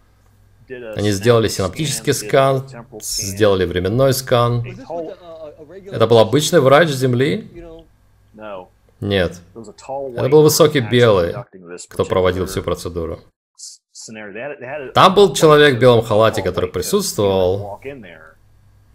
Они 0.97 1.11
сделали 1.13 1.49
синаптический 1.49 2.13
скан, 2.13 2.65
сделали 3.01 3.65
временной 3.65 4.13
скан. 4.13 4.65
Это 5.91 6.07
был 6.07 6.19
обычный 6.19 6.61
врач 6.61 6.89
Земли? 6.89 7.49
Нет. 9.01 9.41
Это 9.55 10.29
был 10.29 10.43
высокий 10.43 10.81
белый, 10.81 11.35
кто 11.89 12.05
проводил 12.05 12.47
всю 12.47 12.63
процедуру. 12.63 13.21
Там 14.95 15.15
был 15.15 15.35
человек 15.35 15.77
в 15.77 15.79
белом 15.79 16.03
халате, 16.03 16.43
который 16.43 16.71
присутствовал, 16.71 17.81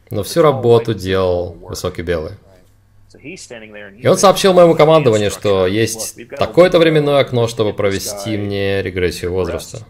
но 0.09 0.23
всю 0.23 0.41
работу 0.41 0.93
делал 0.93 1.53
высокий 1.53 2.01
белый. 2.01 2.33
И 3.23 4.07
он 4.07 4.17
сообщил 4.17 4.53
моему 4.53 4.75
командованию, 4.75 5.29
что 5.29 5.67
есть 5.67 6.17
такое-то 6.29 6.79
временное 6.79 7.19
окно, 7.19 7.47
чтобы 7.47 7.73
провести 7.73 8.37
мне 8.37 8.81
регрессию 8.81 9.31
возраста. 9.31 9.85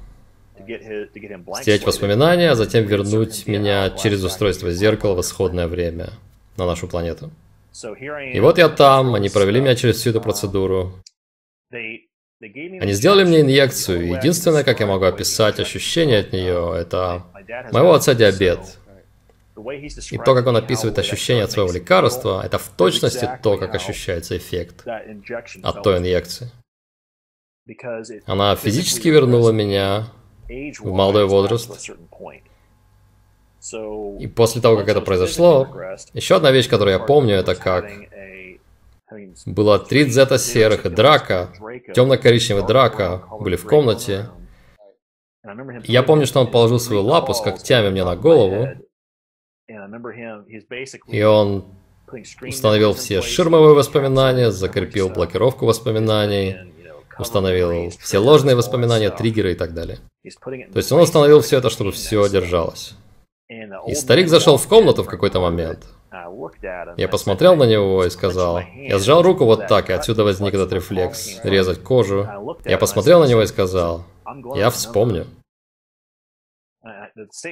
Стереть 1.62 1.86
воспоминания, 1.86 2.52
а 2.52 2.56
затем 2.56 2.86
вернуть 2.86 3.48
меня 3.48 3.90
через 3.92 4.24
устройство 4.24 4.72
зеркала 4.72 5.16
в 5.16 5.22
исходное 5.22 5.68
время 5.68 6.10
на 6.58 6.66
нашу 6.66 6.88
планету. 6.88 7.32
И 8.34 8.40
вот 8.40 8.58
я 8.58 8.70
там, 8.70 9.16
они 9.16 9.30
провели 9.30 9.62
меня 9.62 9.76
через 9.76 9.98
всю 9.98 10.10
эту 10.10 10.22
процедуру. 10.22 10.94
Они 11.72 12.92
сделали 12.94 13.24
мне 13.24 13.42
инъекцию, 13.42 14.04
и 14.04 14.10
единственное, 14.10 14.64
как 14.64 14.80
я 14.80 14.88
могу 14.88 15.06
описать 15.06 15.60
ощущение 15.60 16.20
от 16.20 16.34
нее, 16.34 16.74
это 16.76 17.24
моего 17.72 17.94
отца 17.94 18.14
диабет. 18.14 18.60
И 20.12 20.18
то, 20.18 20.36
как 20.36 20.48
он 20.48 20.58
описывает 20.58 20.98
ощущение 21.00 21.44
от 21.44 21.52
своего 21.52 21.72
лекарства, 21.72 22.42
это 22.44 22.58
в 22.58 22.70
точности 22.70 23.30
то, 23.44 23.58
как 23.58 23.76
ощущается 23.76 24.38
эффект 24.38 24.86
от 25.64 25.84
той 25.84 25.98
инъекции. 25.98 26.52
Она 28.26 28.56
физически 28.56 29.08
вернула 29.10 29.52
меня 29.52 30.08
в 30.80 30.92
молодой 30.92 31.28
возраст. 31.28 31.92
И 34.20 34.28
после 34.28 34.62
того, 34.62 34.78
как 34.78 34.88
это 34.88 35.02
произошло, 35.02 35.68
еще 36.14 36.36
одна 36.38 36.52
вещь, 36.52 36.68
которую 36.68 36.98
я 36.98 37.00
помню, 37.00 37.36
это 37.36 37.54
как 37.54 37.92
было 39.46 39.78
три 39.78 40.06
дзета 40.06 40.38
серых 40.40 40.86
и 40.86 40.90
драка, 40.90 41.50
темно-коричневый 41.94 42.66
драка 42.66 43.24
были 43.40 43.56
в 43.56 43.66
комнате. 43.66 44.30
Я 45.84 46.04
помню, 46.04 46.26
что 46.26 46.40
он 46.40 46.50
положил 46.50 46.80
свою 46.80 47.02
лапу 47.04 47.34
с 47.34 47.42
когтями 47.42 47.90
мне 47.90 48.04
на 48.04 48.16
голову, 48.16 48.70
и 51.08 51.24
он 51.24 51.66
установил 52.42 52.94
все 52.94 53.22
ширмовые 53.22 53.74
воспоминания, 53.74 54.52
закрепил 54.52 55.10
блокировку 55.10 55.66
воспоминаний, 55.66 56.58
установил 57.18 57.90
все 58.00 58.18
ложные 58.18 58.56
воспоминания, 58.56 59.10
триггеры 59.10 59.54
и 59.54 59.56
так 59.56 59.74
далее. 59.74 60.00
То 60.42 60.78
есть 60.78 60.92
он 60.92 61.02
установил 61.02 61.42
все 61.42 61.58
это, 61.58 61.70
чтобы 61.70 61.92
все 61.92 62.28
держалось. 62.30 62.96
И 63.88 63.96
старик 63.96 64.30
зашел 64.30 64.58
в 64.58 64.68
комнату 64.68 65.04
в 65.04 65.08
какой-то 65.08 65.40
момент. 65.40 65.86
Я 66.98 67.08
посмотрел 67.08 67.56
на 67.56 67.64
него 67.64 68.06
и 68.06 68.10
сказал, 68.10 68.60
я 68.76 68.98
сжал 69.00 69.22
руку 69.22 69.46
вот 69.46 69.68
так, 69.68 69.90
и 69.90 69.94
отсюда 69.94 70.24
возник 70.24 70.54
этот 70.54 70.72
рефлекс, 70.74 71.40
резать 71.44 71.84
кожу. 71.84 72.28
Я 72.66 72.78
посмотрел 72.78 73.20
на 73.22 73.28
него 73.28 73.42
и 73.42 73.48
сказал, 73.48 74.06
я 74.56 74.70
вспомню. 74.70 75.28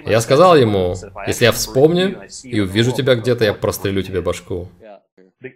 Я 0.05 0.21
сказал 0.21 0.55
ему, 0.55 0.95
если 1.27 1.45
я 1.45 1.51
вспомню 1.51 2.27
и 2.43 2.59
увижу 2.59 2.91
тебя 2.91 3.15
где-то, 3.15 3.45
я 3.45 3.53
прострелю 3.53 4.01
тебе 4.01 4.21
башку. 4.21 4.67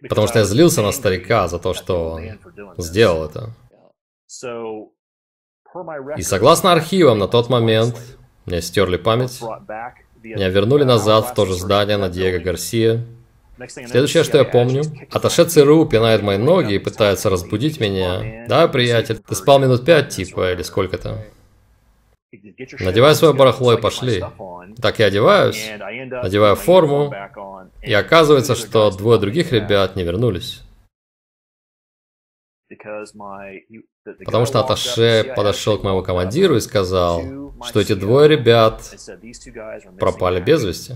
Потому 0.08 0.28
что 0.28 0.40
я 0.40 0.46
злился 0.46 0.82
на 0.82 0.92
старика 0.92 1.48
за 1.48 1.60
то, 1.60 1.74
что 1.74 2.14
он 2.14 2.40
сделал 2.78 3.26
это. 3.26 3.50
И 6.18 6.22
согласно 6.22 6.72
архивам, 6.72 7.20
на 7.20 7.28
тот 7.28 7.50
момент 7.50 7.96
мне 8.46 8.62
стерли 8.62 8.98
память, 8.98 9.42
меня 10.22 10.50
вернули 10.50 10.84
назад 10.84 11.28
в 11.28 11.34
то 11.34 11.46
же 11.46 11.54
здание 11.56 11.98
на 11.98 12.10
Диего 12.10 12.40
Гарсия. 12.40 13.06
Следующее, 13.68 14.24
что 14.24 14.38
я 14.38 14.46
помню, 14.46 14.84
Аташе 15.12 15.46
ЦРУ 15.46 15.86
пинает 15.86 16.24
мои 16.24 16.38
ноги 16.38 16.74
и 16.74 16.80
пытается 16.80 17.30
разбудить 17.30 17.80
меня. 17.80 18.46
Да, 18.48 18.68
приятель, 18.68 19.18
ты 19.18 19.36
спал 19.36 19.60
минут 19.60 19.86
пять, 19.86 20.10
типа, 20.10 20.54
или 20.54 20.64
сколько-то. 20.64 21.24
Надевай 22.80 23.16
свое 23.16 23.34
барахло 23.34 23.74
и 23.74 23.82
пошли. 23.82 24.24
Так 24.82 25.00
я 25.00 25.08
одеваюсь, 25.08 25.70
надеваю 25.80 26.56
форму, 26.56 27.14
и 27.82 27.94
оказывается, 27.94 28.56
что 28.56 28.90
двое 28.92 29.20
других 29.20 29.52
ребят 29.52 29.96
не 29.96 30.04
вернулись. 30.04 30.62
Потому 34.26 34.46
что 34.46 34.60
Аташе 34.62 35.34
подошел 35.36 35.78
к 35.78 35.84
моему 35.84 36.02
командиру 36.02 36.56
и 36.56 36.60
сказал, 36.60 37.22
что 37.64 37.80
эти 37.80 37.94
двое 37.94 38.28
ребят 38.28 38.82
пропали 40.00 40.42
без 40.42 40.64
вести. 40.64 40.96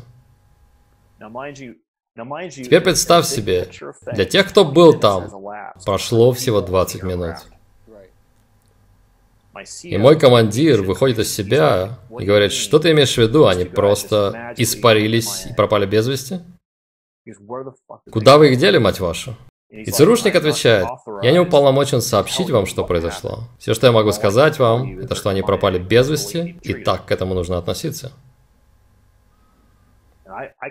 Теперь 2.50 2.82
представь 2.82 3.28
себе, 3.28 3.70
для 4.12 4.26
тех, 4.26 4.50
кто 4.50 4.66
был 4.66 5.00
там, 5.00 5.30
прошло 5.86 6.32
всего 6.32 6.62
20 6.62 7.04
минут. 7.04 7.36
И 9.84 9.98
мой 9.98 10.20
командир 10.20 10.82
выходит 10.82 11.20
из 11.20 11.34
себя 11.34 12.00
и 12.20 12.26
говорит, 12.26 12.52
что 12.52 12.80
ты 12.80 12.92
имеешь 12.92 13.14
в 13.14 13.18
виду, 13.18 13.48
они 13.48 13.66
просто 13.66 14.54
испарились 14.58 15.46
и 15.46 15.54
пропали 15.54 15.86
без 15.86 16.08
вести? 16.08 16.42
Куда 18.12 18.38
вы 18.38 18.52
их 18.52 18.60
дели, 18.60 18.78
мать 18.78 19.00
вашу? 19.00 19.36
И 19.70 19.92
ЦРУшник 19.92 20.34
отвечает, 20.36 20.88
я 21.22 21.32
не 21.32 21.40
уполномочен 21.40 22.02
сообщить 22.02 22.50
вам, 22.50 22.66
что 22.66 22.86
произошло. 22.86 23.44
Все, 23.60 23.74
что 23.74 23.88
я 23.88 23.92
могу 23.92 24.12
сказать 24.14 24.60
вам, 24.60 25.00
это 25.00 25.14
что 25.14 25.30
они 25.30 25.42
пропали 25.42 25.78
без 25.78 26.10
вести, 26.10 26.58
и 26.62 26.74
так 26.74 27.06
к 27.06 27.12
этому 27.12 27.34
нужно 27.34 27.58
относиться. 27.58 28.14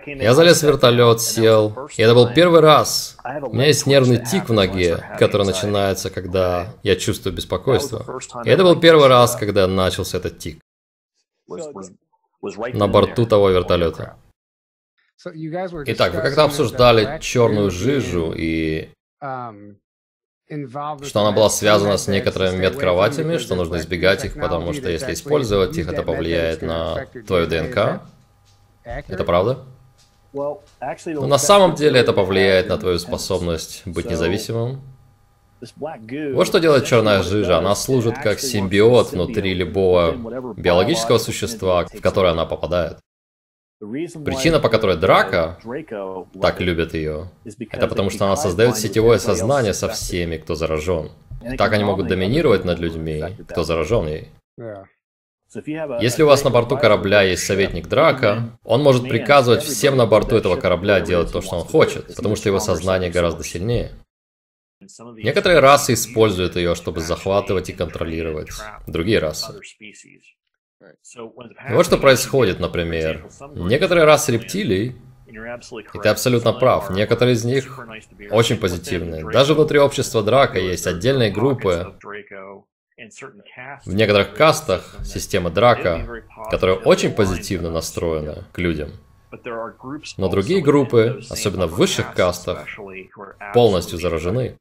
Я 0.07 0.35
залез 0.35 0.63
в 0.63 0.67
вертолет, 0.67 1.21
сел, 1.21 1.89
и 1.97 2.03
это 2.03 2.15
был 2.15 2.33
первый 2.33 2.61
раз. 2.61 3.17
У 3.25 3.55
меня 3.55 3.67
есть 3.67 3.87
нервный 3.87 4.25
тик 4.25 4.49
в 4.49 4.53
ноге, 4.53 5.03
который 5.19 5.47
начинается, 5.47 6.11
когда 6.11 6.75
я 6.83 6.97
чувствую 6.97 7.35
беспокойство. 7.35 8.21
И 8.45 8.49
это 8.49 8.63
был 8.63 8.79
первый 8.79 9.09
раз, 9.09 9.37
когда 9.37 9.67
начался 9.67 10.19
этот 10.19 10.39
тик. 10.39 10.61
На 12.75 12.87
борту 12.87 13.27
того 13.27 13.51
вертолета. 13.51 14.17
Итак, 15.25 16.15
вы 16.15 16.21
как-то 16.21 16.45
обсуждали 16.45 17.19
черную 17.21 17.71
жижу 17.71 18.33
и 18.37 18.91
um, 19.23 19.77
что 21.03 21.21
она 21.21 21.33
была 21.33 21.51
связана 21.51 21.97
с 21.97 22.07
некоторыми 22.07 22.59
медкроватями, 22.59 23.39
что 23.39 23.57
нужно 23.57 23.79
избегать 23.79 24.25
их, 24.25 24.35
потому 24.35 24.73
что 24.75 24.89
если 24.89 25.13
использовать 25.13 25.77
их, 25.77 25.89
это 25.89 26.03
повлияет 26.03 26.63
на 26.63 27.07
твою 27.27 27.47
ДНК. 27.49 28.03
Это 28.87 29.25
правда? 29.25 29.65
Но 30.33 30.61
ну, 31.07 31.27
на 31.27 31.39
самом 31.39 31.75
деле 31.75 31.99
это 32.01 32.13
повлияет 32.13 32.69
на 32.69 32.77
твою 32.79 32.99
способность 32.99 33.83
быть 33.87 34.07
независимым. 34.07 34.81
Вот 36.35 36.47
что 36.47 36.59
делает 36.59 36.85
черная 36.85 37.23
жижа. 37.23 37.59
Она 37.59 37.75
служит 37.75 38.19
как 38.19 38.39
симбиот 38.39 39.13
внутри 39.13 39.55
любого 39.55 40.13
биологического 40.55 41.19
существа, 41.19 41.87
в 41.87 42.01
которое 42.01 42.33
она 42.33 42.45
попадает. 42.45 42.99
Причина, 43.79 44.59
по 44.59 44.69
которой 44.69 44.97
Драка 44.97 45.59
так 46.41 46.61
любят 46.61 46.95
ее, 46.95 47.31
это 47.71 47.89
потому 47.89 48.11
что 48.11 48.25
она 48.27 48.37
создает 48.37 48.77
сетевое 48.77 49.19
сознание 49.19 49.75
со 49.75 49.89
всеми, 49.89 50.37
кто 50.37 50.55
заражен. 50.55 51.11
Так 51.59 51.73
они 51.73 51.85
могут 51.85 52.09
доминировать 52.09 52.65
над 52.65 52.79
людьми, 52.79 53.23
кто 53.49 53.65
заражен 53.65 54.07
ей. 54.07 54.31
Если 55.55 56.23
у 56.23 56.27
вас 56.27 56.45
на 56.45 56.51
борту 56.51 56.77
корабля 56.77 57.23
есть 57.23 57.47
советник 57.47 57.87
Драка, 57.89 58.59
он 58.65 58.83
может 58.83 59.09
приказывать 59.09 59.63
всем 59.63 59.97
на 59.97 60.07
борту 60.07 60.37
этого 60.37 60.57
корабля 60.57 61.01
делать 61.01 61.33
то, 61.33 61.41
что 61.41 61.57
он 61.57 61.65
хочет, 61.65 62.15
потому 62.15 62.37
что 62.37 62.49
его 62.49 62.59
сознание 62.59 63.11
гораздо 63.11 63.45
сильнее. 63.45 63.93
Некоторые 64.81 65.61
расы 65.61 65.95
используют 65.95 66.57
ее, 66.57 66.75
чтобы 66.75 67.01
захватывать 67.01 67.71
и 67.71 67.73
контролировать 67.73 68.51
другие 68.87 69.19
расы. 69.19 69.55
Вот 71.71 71.87
что 71.87 71.99
происходит, 71.99 72.61
например. 72.61 73.29
Некоторые 73.55 74.05
расы 74.05 74.33
рептилий, 74.33 74.97
и 75.27 75.99
ты 75.99 76.09
абсолютно 76.09 76.53
прав, 76.53 76.91
некоторые 76.91 77.35
из 77.35 77.45
них 77.45 77.81
очень 78.31 78.59
позитивные. 78.59 79.25
Даже 79.31 79.55
внутри 79.55 79.79
общества 79.79 80.23
Драка 80.23 80.59
есть 80.59 80.87
отдельные 80.87 81.31
группы, 81.31 81.99
в 82.97 83.95
некоторых 83.95 84.35
кастах 84.35 84.97
система 85.05 85.51
Драка, 85.51 86.25
которая 86.51 86.77
очень 86.77 87.13
позитивно 87.13 87.71
настроена 87.71 88.45
к 88.53 88.59
людям. 88.59 88.91
Но 90.17 90.29
другие 90.29 90.63
группы, 90.63 91.21
особенно 91.29 91.67
в 91.67 91.75
высших 91.75 92.15
кастах, 92.15 92.67
полностью 93.53 93.99
заражены. 93.99 94.57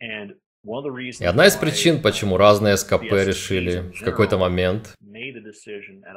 И 0.00 1.24
одна 1.24 1.46
из 1.46 1.56
причин, 1.56 2.02
почему 2.02 2.36
разные 2.36 2.76
СКП 2.76 3.12
решили 3.12 3.92
в 3.92 4.02
какой-то 4.02 4.38
момент, 4.38 4.94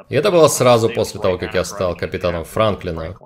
и 0.08 0.14
это 0.14 0.30
было 0.30 0.48
сразу 0.48 0.90
после 0.90 1.20
того, 1.20 1.38
как 1.38 1.54
я 1.54 1.64
стал 1.64 1.96
капитаном 1.96 2.44
Франклина, 2.44 3.16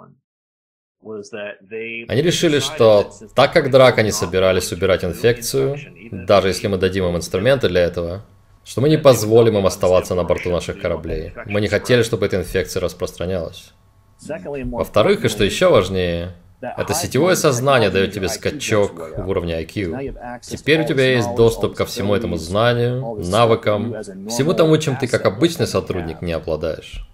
они 1.05 2.23
решили, 2.23 2.61
что 2.61 3.11
так 3.35 3.53
как 3.53 3.71
Драка 3.71 4.03
не 4.03 4.13
собирались 4.13 4.71
убирать 4.73 5.05
инфекцию, 5.05 5.77
даже 6.11 6.49
если 6.49 6.69
мы 6.69 6.77
дадим 6.79 7.07
им 7.07 7.17
инструменты 7.17 7.69
для 7.69 7.81
этого, 7.81 8.25
что 8.65 8.81
мы 8.81 8.89
не 8.89 8.99
позволим 8.99 9.59
им 9.59 9.67
оставаться 9.67 10.15
на 10.15 10.25
борту 10.25 10.51
наших 10.51 10.81
кораблей. 10.81 11.33
Мы 11.47 11.61
не 11.61 11.69
хотели, 11.69 12.03
чтобы 12.03 12.27
эта 12.27 12.37
инфекция 12.37 12.81
распространялась. 12.81 13.73
Во-вторых, 14.21 15.25
и 15.25 15.29
что 15.29 15.43
еще 15.43 15.69
важнее, 15.69 16.35
это 16.61 16.95
сетевое 16.95 17.35
сознание 17.35 17.91
дает 17.91 18.13
тебе 18.13 18.29
скачок 18.29 19.19
в 19.19 19.29
уровне 19.29 19.61
IQ. 19.61 20.41
Теперь 20.43 20.83
у 20.83 20.87
тебя 20.87 21.17
есть 21.17 21.35
доступ 21.35 21.75
ко 21.75 21.85
всему 21.85 22.15
этому 22.15 22.37
знанию, 22.37 23.17
навыкам, 23.19 23.97
всему 24.29 24.55
тому, 24.55 24.79
чем 24.79 24.97
ты 24.97 25.09
как 25.09 25.27
обычный 25.27 25.67
сотрудник 25.67 26.23
не 26.23 26.33
обладаешь. 26.33 27.05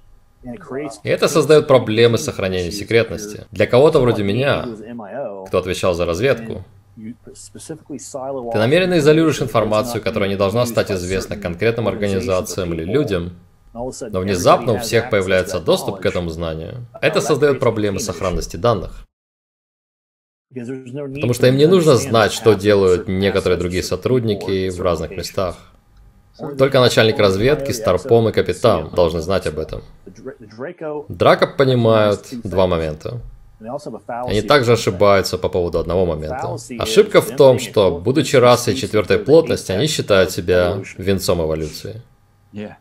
Это 1.02 1.28
создает 1.28 1.66
проблемы 1.66 2.18
сохранения 2.18 2.70
секретности. 2.70 3.46
Для 3.50 3.66
кого-то 3.66 4.00
вроде 4.00 4.22
меня, 4.22 4.66
кто 5.46 5.58
отвечал 5.58 5.94
за 5.94 6.06
разведку, 6.06 6.64
ты 6.96 8.58
намеренно 8.58 8.98
изолируешь 8.98 9.40
информацию, 9.40 10.02
которая 10.02 10.28
не 10.28 10.36
должна 10.36 10.66
стать 10.66 10.90
известна 10.90 11.36
конкретным 11.36 11.86
организациям 11.86 12.74
или 12.74 12.84
людям, 12.84 13.32
но 13.72 14.20
внезапно 14.20 14.72
у 14.74 14.78
всех 14.78 15.10
появляется 15.10 15.60
доступ 15.60 16.00
к 16.00 16.06
этому 16.06 16.30
знанию. 16.30 16.86
Это 17.00 17.20
создает 17.20 17.60
проблемы 17.60 18.00
сохранности 18.00 18.56
данных. 18.56 19.04
Потому 20.52 21.34
что 21.34 21.46
им 21.46 21.56
не 21.56 21.66
нужно 21.66 21.96
знать, 21.96 22.32
что 22.32 22.54
делают 22.54 23.06
некоторые 23.06 23.58
другие 23.58 23.82
сотрудники 23.82 24.70
в 24.70 24.80
разных 24.80 25.10
местах. 25.10 25.56
Только 26.58 26.80
начальник 26.80 27.18
разведки, 27.18 27.72
Старпом 27.72 28.28
и 28.28 28.32
Капитан 28.32 28.90
должны 28.90 29.20
знать 29.20 29.46
об 29.46 29.58
этом. 29.58 29.82
Драка 31.08 31.46
понимают 31.46 32.26
два 32.44 32.66
момента. 32.66 33.20
Они 34.06 34.42
также 34.42 34.72
ошибаются 34.72 35.36
по 35.36 35.48
поводу 35.48 35.78
одного 35.78 36.06
момента. 36.06 36.56
Ошибка 36.78 37.20
в 37.20 37.36
том, 37.36 37.58
что, 37.58 37.98
будучи 37.98 38.36
расой 38.36 38.74
четвертой 38.74 39.18
плотности, 39.18 39.72
они 39.72 39.86
считают 39.86 40.30
себя 40.30 40.80
венцом 40.96 41.42
эволюции. 41.42 42.02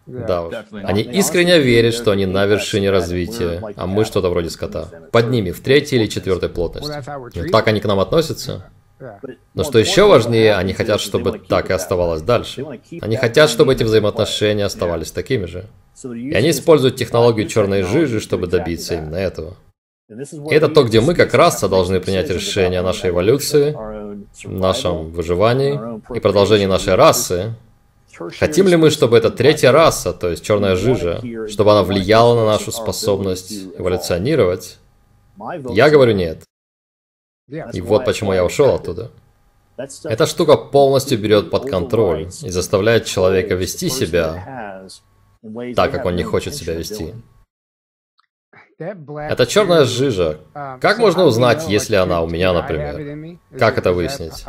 Да 0.06 0.43
уж. 0.43 0.56
Они 0.72 1.02
искренне 1.02 1.60
верят, 1.60 1.93
что 1.93 2.12
они 2.12 2.26
на 2.26 2.46
вершине 2.46 2.89
развития, 2.91 3.62
а 3.76 3.86
мы 3.86 4.06
что-то 4.06 4.30
вроде 4.30 4.50
скота. 4.50 4.88
Под 5.12 5.30
ними, 5.30 5.52
в 5.52 5.62
третьей 5.62 6.00
или 6.00 6.08
четвертой 6.08 6.50
плотности. 6.50 6.93
И 7.38 7.50
так 7.50 7.67
они 7.67 7.80
к 7.80 7.86
нам 7.86 8.00
относятся? 8.00 8.70
Но 9.53 9.63
что 9.63 9.79
еще 9.79 10.07
важнее, 10.07 10.55
они 10.55 10.73
хотят, 10.73 11.01
чтобы 11.01 11.39
так 11.39 11.69
и 11.69 11.73
оставалось 11.73 12.21
дальше. 12.21 12.65
Они 13.01 13.15
хотят, 13.15 13.49
чтобы 13.49 13.73
эти 13.73 13.83
взаимоотношения 13.83 14.65
оставались 14.65 15.12
такими 15.12 15.45
же. 15.45 15.65
И 16.03 16.33
они 16.33 16.51
используют 16.51 16.95
технологию 16.95 17.47
черной 17.47 17.83
жижи, 17.83 18.19
чтобы 18.19 18.47
добиться 18.47 18.95
именно 18.95 19.15
этого. 19.15 19.55
И 20.10 20.53
это 20.53 20.69
то, 20.69 20.83
где 20.83 21.01
мы 21.01 21.15
как 21.15 21.33
раса 21.33 21.67
должны 21.67 21.99
принять 21.99 22.29
решение 22.29 22.79
о 22.79 22.83
нашей 22.83 23.10
эволюции, 23.10 23.77
нашем 24.45 25.12
выживании 25.12 25.79
и 26.15 26.19
продолжении 26.19 26.65
нашей 26.65 26.95
расы. 26.95 27.55
Хотим 28.39 28.67
ли 28.67 28.77
мы, 28.77 28.89
чтобы 28.89 29.17
эта 29.17 29.29
третья 29.29 29.71
раса, 29.71 30.13
то 30.13 30.29
есть 30.29 30.43
черная 30.43 30.75
жижа, 30.75 31.21
чтобы 31.47 31.71
она 31.71 31.83
влияла 31.83 32.36
на 32.36 32.45
нашу 32.45 32.71
способность 32.71 33.51
эволюционировать? 33.77 34.77
Я 35.69 35.89
говорю 35.89 36.13
нет. 36.13 36.43
И 37.49 37.81
вот 37.81 38.05
почему 38.05 38.33
я 38.33 38.43
ушел 38.43 38.75
оттуда. 38.75 39.12
Эта 39.77 40.25
штука 40.25 40.57
полностью 40.57 41.19
берет 41.19 41.51
под 41.51 41.69
контроль 41.69 42.29
и 42.41 42.49
заставляет 42.49 43.05
человека 43.05 43.55
вести 43.55 43.89
себя 43.89 44.88
так, 45.75 45.91
как 45.91 46.05
он 46.05 46.15
не 46.15 46.23
хочет 46.23 46.55
себя 46.55 46.73
вести. 46.73 47.13
Это 48.79 49.45
черная 49.47 49.86
жижа. 49.86 50.39
Как 50.53 50.97
можно 50.97 51.23
узнать, 51.25 51.67
если 51.67 51.95
она 51.95 52.21
у 52.21 52.27
меня, 52.27 52.53
например? 52.53 53.39
Как 53.57 53.77
это 53.77 53.93
выяснить? 53.93 54.45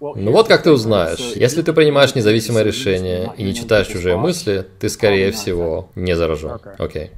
Ну 0.00 0.30
вот 0.30 0.46
как 0.46 0.62
ты 0.62 0.70
узнаешь. 0.70 1.36
Если 1.36 1.62
ты 1.62 1.72
принимаешь 1.72 2.14
независимое 2.14 2.62
решение 2.62 3.32
и 3.36 3.44
не 3.44 3.54
читаешь 3.54 3.86
чужие 3.86 4.16
мысли, 4.16 4.66
ты, 4.78 4.88
скорее 4.90 5.32
всего, 5.32 5.88
не 5.94 6.14
заражен. 6.14 6.58
Окей. 6.78 7.12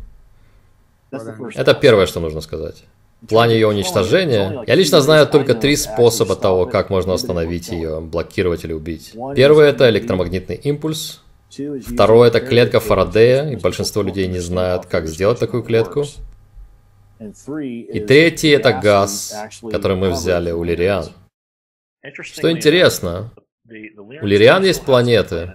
Okay. 1.10 1.52
Это 1.54 1.74
первое, 1.74 2.06
что 2.06 2.20
нужно 2.20 2.40
сказать. 2.40 2.84
В 3.20 3.26
плане 3.26 3.54
ее 3.54 3.66
уничтожения, 3.66 4.62
я 4.66 4.74
лично 4.76 5.00
знаю 5.00 5.26
только 5.26 5.54
три 5.54 5.74
способа 5.76 6.36
того, 6.36 6.66
как 6.66 6.88
можно 6.88 7.14
остановить 7.14 7.68
ее, 7.68 8.00
блокировать 8.00 8.64
или 8.64 8.72
убить. 8.72 9.14
Первый 9.34 9.68
это 9.68 9.90
электромагнитный 9.90 10.54
импульс. 10.54 11.22
Второе 11.84 12.28
это 12.28 12.40
клетка 12.40 12.78
Фарадея, 12.78 13.50
и 13.50 13.56
большинство 13.56 14.02
людей 14.02 14.28
не 14.28 14.38
знают, 14.38 14.86
как 14.86 15.08
сделать 15.08 15.40
такую 15.40 15.64
клетку. 15.64 16.04
И 17.18 18.00
третий 18.06 18.50
это 18.50 18.72
газ, 18.72 19.34
который 19.68 19.96
мы 19.96 20.10
взяли 20.10 20.52
у 20.52 20.62
Лириан. 20.62 21.06
Что 22.20 22.52
интересно, 22.52 23.32
у 23.68 24.26
Лириан 24.26 24.62
есть 24.62 24.82
планеты, 24.82 25.54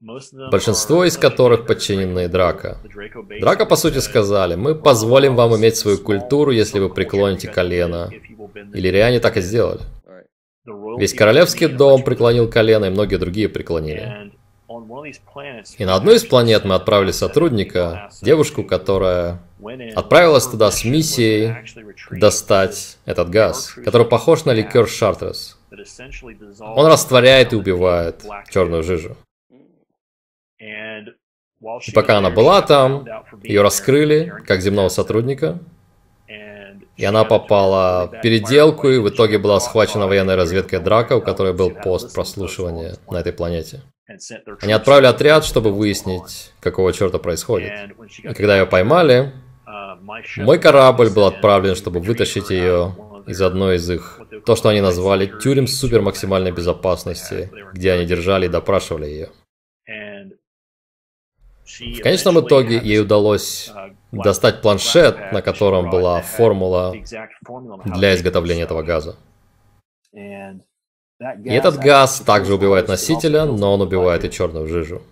большинство 0.00 1.04
из 1.04 1.16
которых 1.16 1.66
подчинены 1.66 2.28
Драка. 2.28 2.78
Драка, 3.40 3.66
по 3.66 3.76
сути, 3.76 3.98
сказали, 3.98 4.54
мы 4.54 4.74
позволим 4.74 5.36
вам 5.36 5.56
иметь 5.56 5.76
свою 5.76 5.98
культуру, 5.98 6.50
если 6.50 6.78
вы 6.78 6.88
преклоните 6.88 7.48
колено. 7.48 8.10
И 8.74 8.80
Лириане 8.80 9.20
так 9.20 9.36
и 9.36 9.40
сделали. 9.40 9.80
Весь 10.98 11.14
королевский 11.14 11.66
дом 11.68 12.02
преклонил 12.02 12.48
колено, 12.50 12.86
и 12.86 12.90
многие 12.90 13.16
другие 13.16 13.48
преклонили. 13.48 14.32
И 15.78 15.84
на 15.84 15.96
одну 15.96 16.12
из 16.12 16.24
планет 16.24 16.64
мы 16.64 16.74
отправили 16.74 17.10
сотрудника, 17.10 18.10
девушку, 18.22 18.62
которая 18.62 19.42
отправилась 19.96 20.46
туда 20.46 20.70
с 20.70 20.84
миссией 20.84 21.56
достать 22.10 22.98
этот 23.04 23.30
газ, 23.30 23.74
который 23.84 24.06
похож 24.06 24.44
на 24.44 24.52
ликер 24.52 24.86
Шартрес. 24.88 25.58
Он 26.60 26.86
растворяет 26.86 27.52
и 27.52 27.56
убивает 27.56 28.24
черную 28.50 28.82
жижу. 28.82 29.16
И 30.60 31.92
пока 31.94 32.18
она 32.18 32.30
была 32.30 32.62
там, 32.62 33.06
ее 33.42 33.62
раскрыли 33.62 34.32
как 34.46 34.60
земного 34.60 34.88
сотрудника, 34.88 35.58
и 36.96 37.04
она 37.04 37.24
попала 37.24 38.08
в 38.08 38.20
переделку, 38.20 38.88
и 38.88 38.98
в 38.98 39.08
итоге 39.08 39.38
была 39.38 39.58
схвачена 39.58 40.06
военной 40.06 40.36
разведкой 40.36 40.80
Драка, 40.80 41.16
у 41.16 41.22
которой 41.22 41.54
был 41.54 41.70
пост 41.70 42.14
прослушивания 42.14 42.96
на 43.10 43.18
этой 43.18 43.32
планете. 43.32 43.80
Они 44.60 44.72
отправили 44.72 45.06
отряд, 45.06 45.44
чтобы 45.44 45.72
выяснить, 45.72 46.52
какого 46.60 46.92
черта 46.92 47.18
происходит. 47.18 47.72
И 48.22 48.34
когда 48.34 48.58
ее 48.58 48.66
поймали, 48.66 49.32
мой 50.36 50.58
корабль 50.58 51.08
был 51.08 51.24
отправлен, 51.24 51.74
чтобы 51.74 52.00
вытащить 52.00 52.50
ее 52.50 52.94
из 53.26 53.40
одной 53.40 53.76
из 53.76 53.88
их, 53.88 54.20
то, 54.44 54.56
что 54.56 54.68
они 54.68 54.80
назвали 54.80 55.32
тюрем 55.40 55.66
супер 55.66 56.02
максимальной 56.02 56.50
безопасности, 56.50 57.50
где 57.72 57.92
они 57.92 58.04
держали 58.04 58.46
и 58.46 58.48
допрашивали 58.48 59.06
ее. 59.06 59.28
В 61.78 62.02
конечном 62.02 62.40
итоге 62.40 62.78
ей 62.78 63.00
удалось 63.00 63.70
достать 64.12 64.60
планшет, 64.62 65.32
на 65.32 65.42
котором 65.42 65.90
была 65.90 66.20
формула 66.20 66.94
для 67.84 68.14
изготовления 68.14 68.62
этого 68.62 68.82
газа. 68.82 69.16
И 70.12 71.50
этот 71.50 71.78
газ 71.78 72.20
также 72.20 72.54
убивает 72.54 72.88
носителя, 72.88 73.44
но 73.44 73.74
он 73.74 73.82
убивает 73.82 74.24
и 74.24 74.30
черную 74.30 74.66
жижу. 74.66 75.02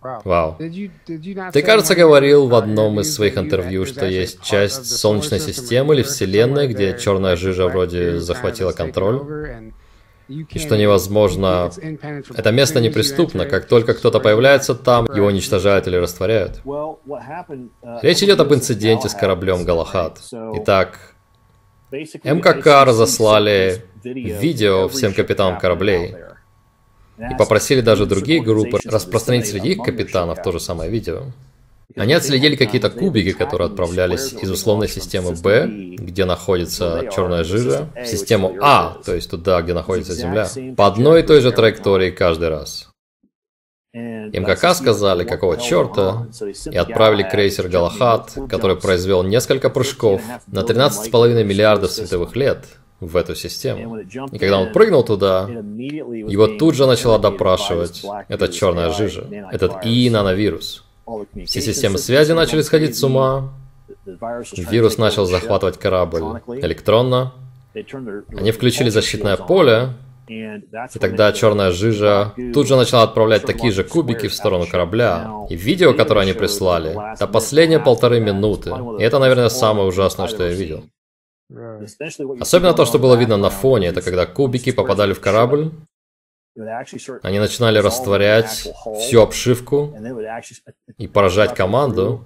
Вау. 0.00 0.56
Ты, 0.56 1.62
кажется, 1.62 1.94
говорил 1.94 2.46
в 2.46 2.54
одном 2.54 3.00
из 3.00 3.12
своих 3.12 3.36
интервью, 3.36 3.84
что 3.84 4.06
есть 4.06 4.40
часть 4.42 4.86
Солнечной 4.86 5.40
системы 5.40 5.94
или 5.94 6.02
Вселенной, 6.02 6.68
где 6.68 6.96
черная 6.96 7.36
жижа 7.36 7.68
вроде 7.68 8.18
захватила 8.20 8.72
контроль 8.72 9.72
и 10.28 10.58
что 10.58 10.76
невозможно... 10.76 11.70
Это 12.34 12.52
место 12.52 12.80
неприступно. 12.80 13.46
Как 13.46 13.66
только 13.66 13.94
кто-то 13.94 14.20
появляется 14.20 14.74
там, 14.74 15.06
его 15.14 15.26
уничтожают 15.26 15.86
или 15.86 15.96
растворяют. 15.96 16.62
Речь 18.02 18.22
идет 18.22 18.40
об 18.40 18.52
инциденте 18.52 19.08
с 19.08 19.14
кораблем 19.14 19.64
Галахат. 19.64 20.18
Итак, 20.56 21.14
МКК 21.90 22.84
разослали 22.84 23.84
видео 24.04 24.88
всем 24.88 25.14
капитанам 25.14 25.58
кораблей. 25.58 26.14
И 27.18 27.34
попросили 27.36 27.80
даже 27.80 28.06
другие 28.06 28.40
группы 28.42 28.78
распространить 28.84 29.46
среди 29.46 29.70
их 29.70 29.82
капитанов 29.82 30.42
то 30.42 30.52
же 30.52 30.60
самое 30.60 30.90
видео. 30.90 31.24
Они 31.98 32.12
отследили 32.12 32.56
какие-то 32.56 32.90
кубики, 32.90 33.32
которые 33.32 33.66
отправлялись 33.66 34.32
из 34.32 34.50
условной 34.50 34.88
системы 34.88 35.32
Б, 35.32 35.66
где 35.66 36.24
находится 36.24 37.08
черная 37.14 37.44
жижа, 37.44 37.88
в 37.94 38.06
систему 38.06 38.56
А, 38.60 38.98
то 39.04 39.14
есть 39.14 39.30
туда, 39.30 39.60
где 39.62 39.74
находится 39.74 40.14
Земля, 40.14 40.48
по 40.76 40.86
одной 40.86 41.20
и 41.20 41.22
той 41.24 41.40
же 41.40 41.52
траектории 41.52 42.10
каждый 42.10 42.48
раз. 42.48 42.88
МКК 43.94 44.74
сказали, 44.74 45.24
какого 45.24 45.56
черта, 45.56 46.28
и 46.70 46.76
отправили 46.76 47.22
крейсер 47.22 47.68
Галахат, 47.68 48.34
который 48.48 48.76
произвел 48.76 49.22
несколько 49.22 49.70
прыжков 49.70 50.20
на 50.46 50.60
13,5 50.60 51.42
миллиардов 51.42 51.90
световых 51.90 52.36
лет 52.36 52.66
в 53.00 53.16
эту 53.16 53.34
систему. 53.34 53.98
И 54.00 54.38
когда 54.38 54.60
он 54.60 54.72
прыгнул 54.72 55.04
туда, 55.04 55.48
его 55.48 56.46
тут 56.46 56.74
же 56.74 56.86
начала 56.86 57.18
допрашивать 57.18 58.04
эта 58.28 58.48
черная 58.48 58.90
жижа, 58.90 59.26
этот 59.50 59.84
И-нановирус. 59.84 60.84
Все 61.46 61.60
системы 61.60 61.98
связи 61.98 62.32
начали 62.32 62.62
сходить 62.62 62.96
с 62.96 63.02
ума. 63.02 63.52
Вирус 64.56 64.98
начал 64.98 65.26
захватывать 65.26 65.78
корабль 65.78 66.40
электронно. 66.62 67.32
Они 68.36 68.50
включили 68.52 68.88
защитное 68.88 69.36
поле, 69.36 69.90
и 70.28 70.98
тогда 71.00 71.32
черная 71.32 71.70
жижа 71.70 72.34
тут 72.52 72.66
же 72.66 72.76
начала 72.76 73.02
отправлять 73.02 73.44
такие 73.44 73.72
же 73.72 73.84
кубики 73.84 74.28
в 74.28 74.34
сторону 74.34 74.66
корабля. 74.66 75.30
И 75.48 75.56
видео, 75.56 75.94
которое 75.94 76.20
они 76.20 76.32
прислали, 76.32 76.96
это 77.14 77.26
последние 77.26 77.80
полторы 77.80 78.20
минуты. 78.20 78.70
И 78.98 79.02
это, 79.02 79.18
наверное, 79.18 79.48
самое 79.48 79.88
ужасное, 79.88 80.28
что 80.28 80.44
я 80.44 80.52
видел. 80.52 80.84
Особенно 82.40 82.74
то, 82.74 82.84
что 82.84 82.98
было 82.98 83.14
видно 83.14 83.38
на 83.38 83.48
фоне, 83.48 83.86
это 83.88 84.02
когда 84.02 84.26
кубики 84.26 84.70
попадали 84.70 85.14
в 85.14 85.20
корабль, 85.20 85.70
они 87.22 87.38
начинали 87.38 87.78
растворять 87.78 88.68
всю 89.00 89.20
обшивку 89.20 89.94
и 90.96 91.06
поражать 91.06 91.54
команду 91.54 92.24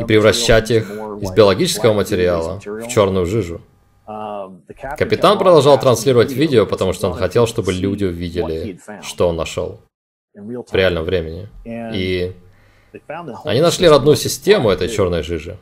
и 0.00 0.04
превращать 0.04 0.70
их 0.70 0.90
из 0.90 1.30
биологического 1.30 1.92
материала 1.92 2.58
в 2.58 2.88
черную 2.88 3.26
жижу. 3.26 3.60
Капитан 4.98 5.38
продолжал 5.38 5.78
транслировать 5.78 6.32
видео, 6.32 6.66
потому 6.66 6.92
что 6.92 7.08
он 7.08 7.14
хотел, 7.14 7.46
чтобы 7.46 7.72
люди 7.72 8.04
увидели, 8.04 8.78
что 9.02 9.28
он 9.28 9.36
нашел 9.36 9.80
в 10.34 10.74
реальном 10.74 11.04
времени. 11.04 11.48
И 11.64 12.32
они 13.44 13.60
нашли 13.60 13.88
родную 13.88 14.16
систему 14.16 14.70
этой 14.70 14.88
черной 14.88 15.22
жижи. 15.22 15.58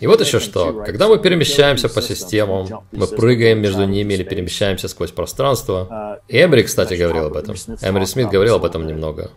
И 0.00 0.06
вот 0.06 0.20
еще 0.20 0.40
что. 0.40 0.82
Когда 0.84 1.08
мы 1.08 1.18
перемещаемся 1.18 1.88
по 1.88 2.02
системам, 2.02 2.84
мы 2.92 3.06
прыгаем 3.06 3.60
между 3.60 3.84
ними 3.84 4.14
или 4.14 4.24
перемещаемся 4.24 4.88
сквозь 4.88 5.10
пространство. 5.10 6.20
Эмри, 6.28 6.62
кстати, 6.62 6.94
говорил 6.94 7.26
об 7.26 7.36
этом. 7.36 7.54
Эмри 7.82 8.04
Смит 8.04 8.28
говорил 8.28 8.56
об 8.56 8.64
этом 8.64 8.86
немного. 8.86 9.30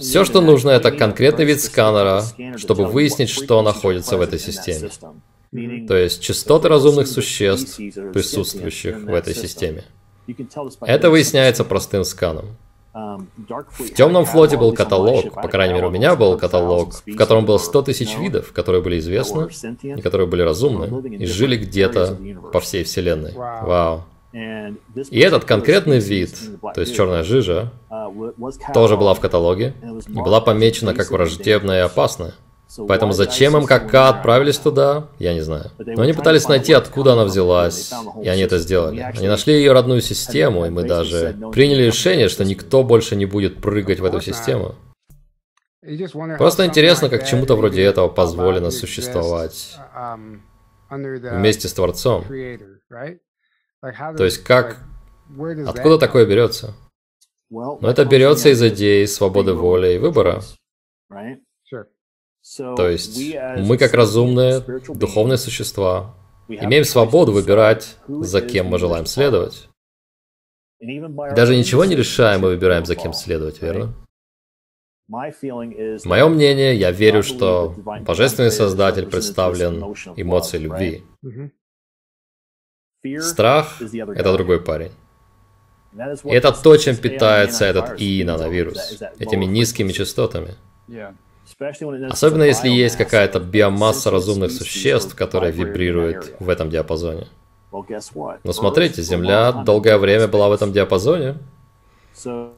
Все, 0.00 0.24
что 0.24 0.40
нужно, 0.40 0.70
это 0.70 0.90
конкретный 0.90 1.44
вид 1.44 1.60
сканера, 1.60 2.22
чтобы 2.56 2.86
выяснить, 2.86 3.30
что 3.30 3.62
находится 3.62 4.16
в 4.16 4.20
этой 4.20 4.38
системе. 4.38 4.90
То 5.86 5.96
есть 5.96 6.20
частоты 6.20 6.68
разумных 6.68 7.06
существ, 7.06 7.76
присутствующих 8.12 8.96
в 9.04 9.14
этой 9.14 9.34
системе. 9.34 9.84
Это 10.82 11.10
выясняется 11.10 11.64
простым 11.64 12.04
сканом. 12.04 12.56
В 13.78 13.94
темном 13.94 14.24
флоте 14.24 14.56
был 14.56 14.72
каталог, 14.72 15.32
по 15.34 15.48
крайней 15.48 15.74
мере 15.74 15.86
у 15.86 15.90
меня 15.90 16.16
был 16.16 16.36
каталог, 16.36 16.94
в 17.06 17.16
котором 17.16 17.44
было 17.44 17.58
100 17.58 17.82
тысяч 17.82 18.16
видов, 18.16 18.52
которые 18.52 18.82
были 18.82 18.98
известны 18.98 19.48
и 19.82 20.00
которые 20.00 20.26
были 20.26 20.42
разумны 20.42 21.08
и 21.08 21.26
жили 21.26 21.56
где-то 21.56 22.18
по 22.52 22.60
всей 22.60 22.84
вселенной. 22.84 23.34
Вау. 23.36 24.04
И 24.32 25.20
этот 25.20 25.44
конкретный 25.44 26.00
вид, 26.00 26.38
то 26.74 26.80
есть 26.80 26.94
черная 26.94 27.22
жижа, 27.22 27.72
тоже 28.74 28.96
была 28.96 29.14
в 29.14 29.20
каталоге 29.20 29.74
и 30.06 30.12
была 30.12 30.40
помечена 30.40 30.94
как 30.94 31.10
враждебная 31.10 31.78
и 31.78 31.82
опасная. 31.82 32.34
Поэтому 32.76 33.12
зачем 33.12 33.54
МКК 33.54 34.10
отправились 34.10 34.58
туда, 34.58 35.08
я 35.18 35.32
не 35.32 35.40
знаю. 35.40 35.70
Но 35.78 36.02
они 36.02 36.12
пытались 36.12 36.48
найти, 36.48 36.74
откуда 36.74 37.14
она 37.14 37.24
взялась, 37.24 37.92
и 38.22 38.28
они 38.28 38.42
это 38.42 38.58
сделали. 38.58 39.00
Они 39.00 39.26
нашли 39.26 39.54
ее 39.54 39.72
родную 39.72 40.02
систему, 40.02 40.66
и 40.66 40.70
мы 40.70 40.84
даже 40.84 41.36
приняли 41.52 41.84
решение, 41.84 42.28
что 42.28 42.44
никто 42.44 42.84
больше 42.84 43.16
не 43.16 43.24
будет 43.24 43.62
прыгать 43.62 44.00
в 44.00 44.04
эту 44.04 44.20
систему. 44.20 44.74
Просто 46.36 46.66
интересно, 46.66 47.08
как 47.08 47.26
чему-то 47.26 47.56
вроде 47.56 47.82
этого 47.82 48.08
позволено 48.08 48.70
существовать 48.70 49.76
вместе 50.90 51.68
с 51.68 51.72
Творцом. 51.72 52.24
То 52.28 54.24
есть 54.24 54.44
как... 54.44 54.76
Откуда 55.66 55.98
такое 55.98 56.26
берется? 56.26 56.74
Но 57.50 57.88
это 57.88 58.04
берется 58.04 58.50
из 58.50 58.62
идеи 58.62 59.06
свободы 59.06 59.54
воли 59.54 59.94
и 59.94 59.98
выбора. 59.98 60.42
То 62.56 62.88
есть 62.88 63.18
мы, 63.58 63.76
как 63.76 63.94
разумные, 63.94 64.60
духовные 64.88 65.38
существа, 65.38 66.14
имеем 66.48 66.84
свободу 66.84 67.32
выбирать, 67.32 67.96
за 68.06 68.40
кем 68.40 68.66
мы 68.66 68.78
желаем 68.78 69.06
следовать. 69.06 69.68
Даже 70.80 71.56
ничего 71.56 71.84
не 71.84 71.96
решаем, 71.96 72.40
мы 72.40 72.48
выбираем, 72.48 72.86
за 72.86 72.94
кем 72.94 73.12
следовать, 73.12 73.60
верно? 73.60 73.94
Мое 75.08 76.28
мнение, 76.28 76.74
я 76.76 76.90
верю, 76.90 77.22
что 77.22 77.74
Божественный 78.02 78.50
Создатель 78.50 79.06
представлен 79.06 79.94
эмоцией 80.16 80.62
любви. 80.64 81.02
Страх– 83.20 83.80
это 83.80 84.32
другой 84.32 84.60
парень. 84.62 84.92
И 86.24 86.30
это 86.30 86.52
то, 86.52 86.76
чем 86.76 86.96
питается 86.96 87.64
этот 87.64 87.98
ИИ-нановирус, 88.00 89.00
этими 89.18 89.46
низкими 89.46 89.92
частотами. 89.92 90.54
Особенно 92.10 92.42
если 92.42 92.68
есть 92.68 92.96
какая-то 92.96 93.40
биомасса 93.40 94.10
разумных 94.10 94.52
существ, 94.52 95.14
которая 95.14 95.50
вибрирует 95.50 96.34
в 96.38 96.48
этом 96.48 96.70
диапазоне. 96.70 97.26
Но 97.72 98.52
смотрите, 98.52 99.02
Земля 99.02 99.52
долгое 99.52 99.98
время 99.98 100.28
была 100.28 100.48
в 100.48 100.52
этом 100.52 100.72
диапазоне. 100.72 101.36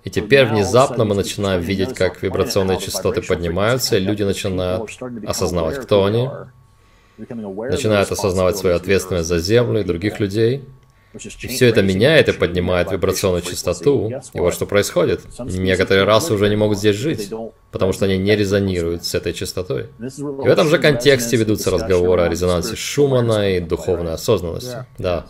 И 0.04 0.10
теперь 0.10 0.46
внезапно 0.46 1.04
мы 1.04 1.14
начинаем 1.14 1.60
видеть, 1.60 1.94
как 1.94 2.22
вибрационные 2.22 2.78
частоты 2.78 3.20
поднимаются, 3.20 3.96
и 3.96 4.00
люди 4.00 4.22
начинают 4.22 4.90
осознавать, 5.26 5.78
кто 5.78 6.04
они, 6.04 6.30
начинают 7.18 8.10
осознавать 8.10 8.56
свою 8.56 8.76
ответственность 8.76 9.28
за 9.28 9.38
Землю 9.38 9.80
и 9.80 9.84
других 9.84 10.20
людей. 10.20 10.64
И 11.12 11.48
все 11.48 11.66
это 11.66 11.82
меняет 11.82 12.28
и 12.28 12.32
поднимает 12.32 12.92
вибрационную 12.92 13.42
частоту. 13.42 14.10
И 14.32 14.38
вот 14.38 14.54
что 14.54 14.66
происходит. 14.66 15.22
Некоторые 15.38 16.04
расы 16.04 16.32
уже 16.34 16.48
не 16.48 16.56
могут 16.56 16.78
здесь 16.78 16.96
жить, 16.96 17.32
потому 17.72 17.92
что 17.92 18.04
они 18.04 18.18
не 18.18 18.36
резонируют 18.36 19.04
с 19.04 19.14
этой 19.14 19.32
частотой. 19.32 19.88
И 19.98 20.22
в 20.22 20.46
этом 20.46 20.68
же 20.68 20.78
контексте 20.78 21.36
ведутся 21.36 21.70
разговоры 21.70 22.22
о 22.22 22.28
резонансе 22.28 22.76
Шумана 22.76 23.56
и 23.56 23.60
духовной 23.60 24.12
осознанности. 24.12 24.86
Да. 24.98 25.26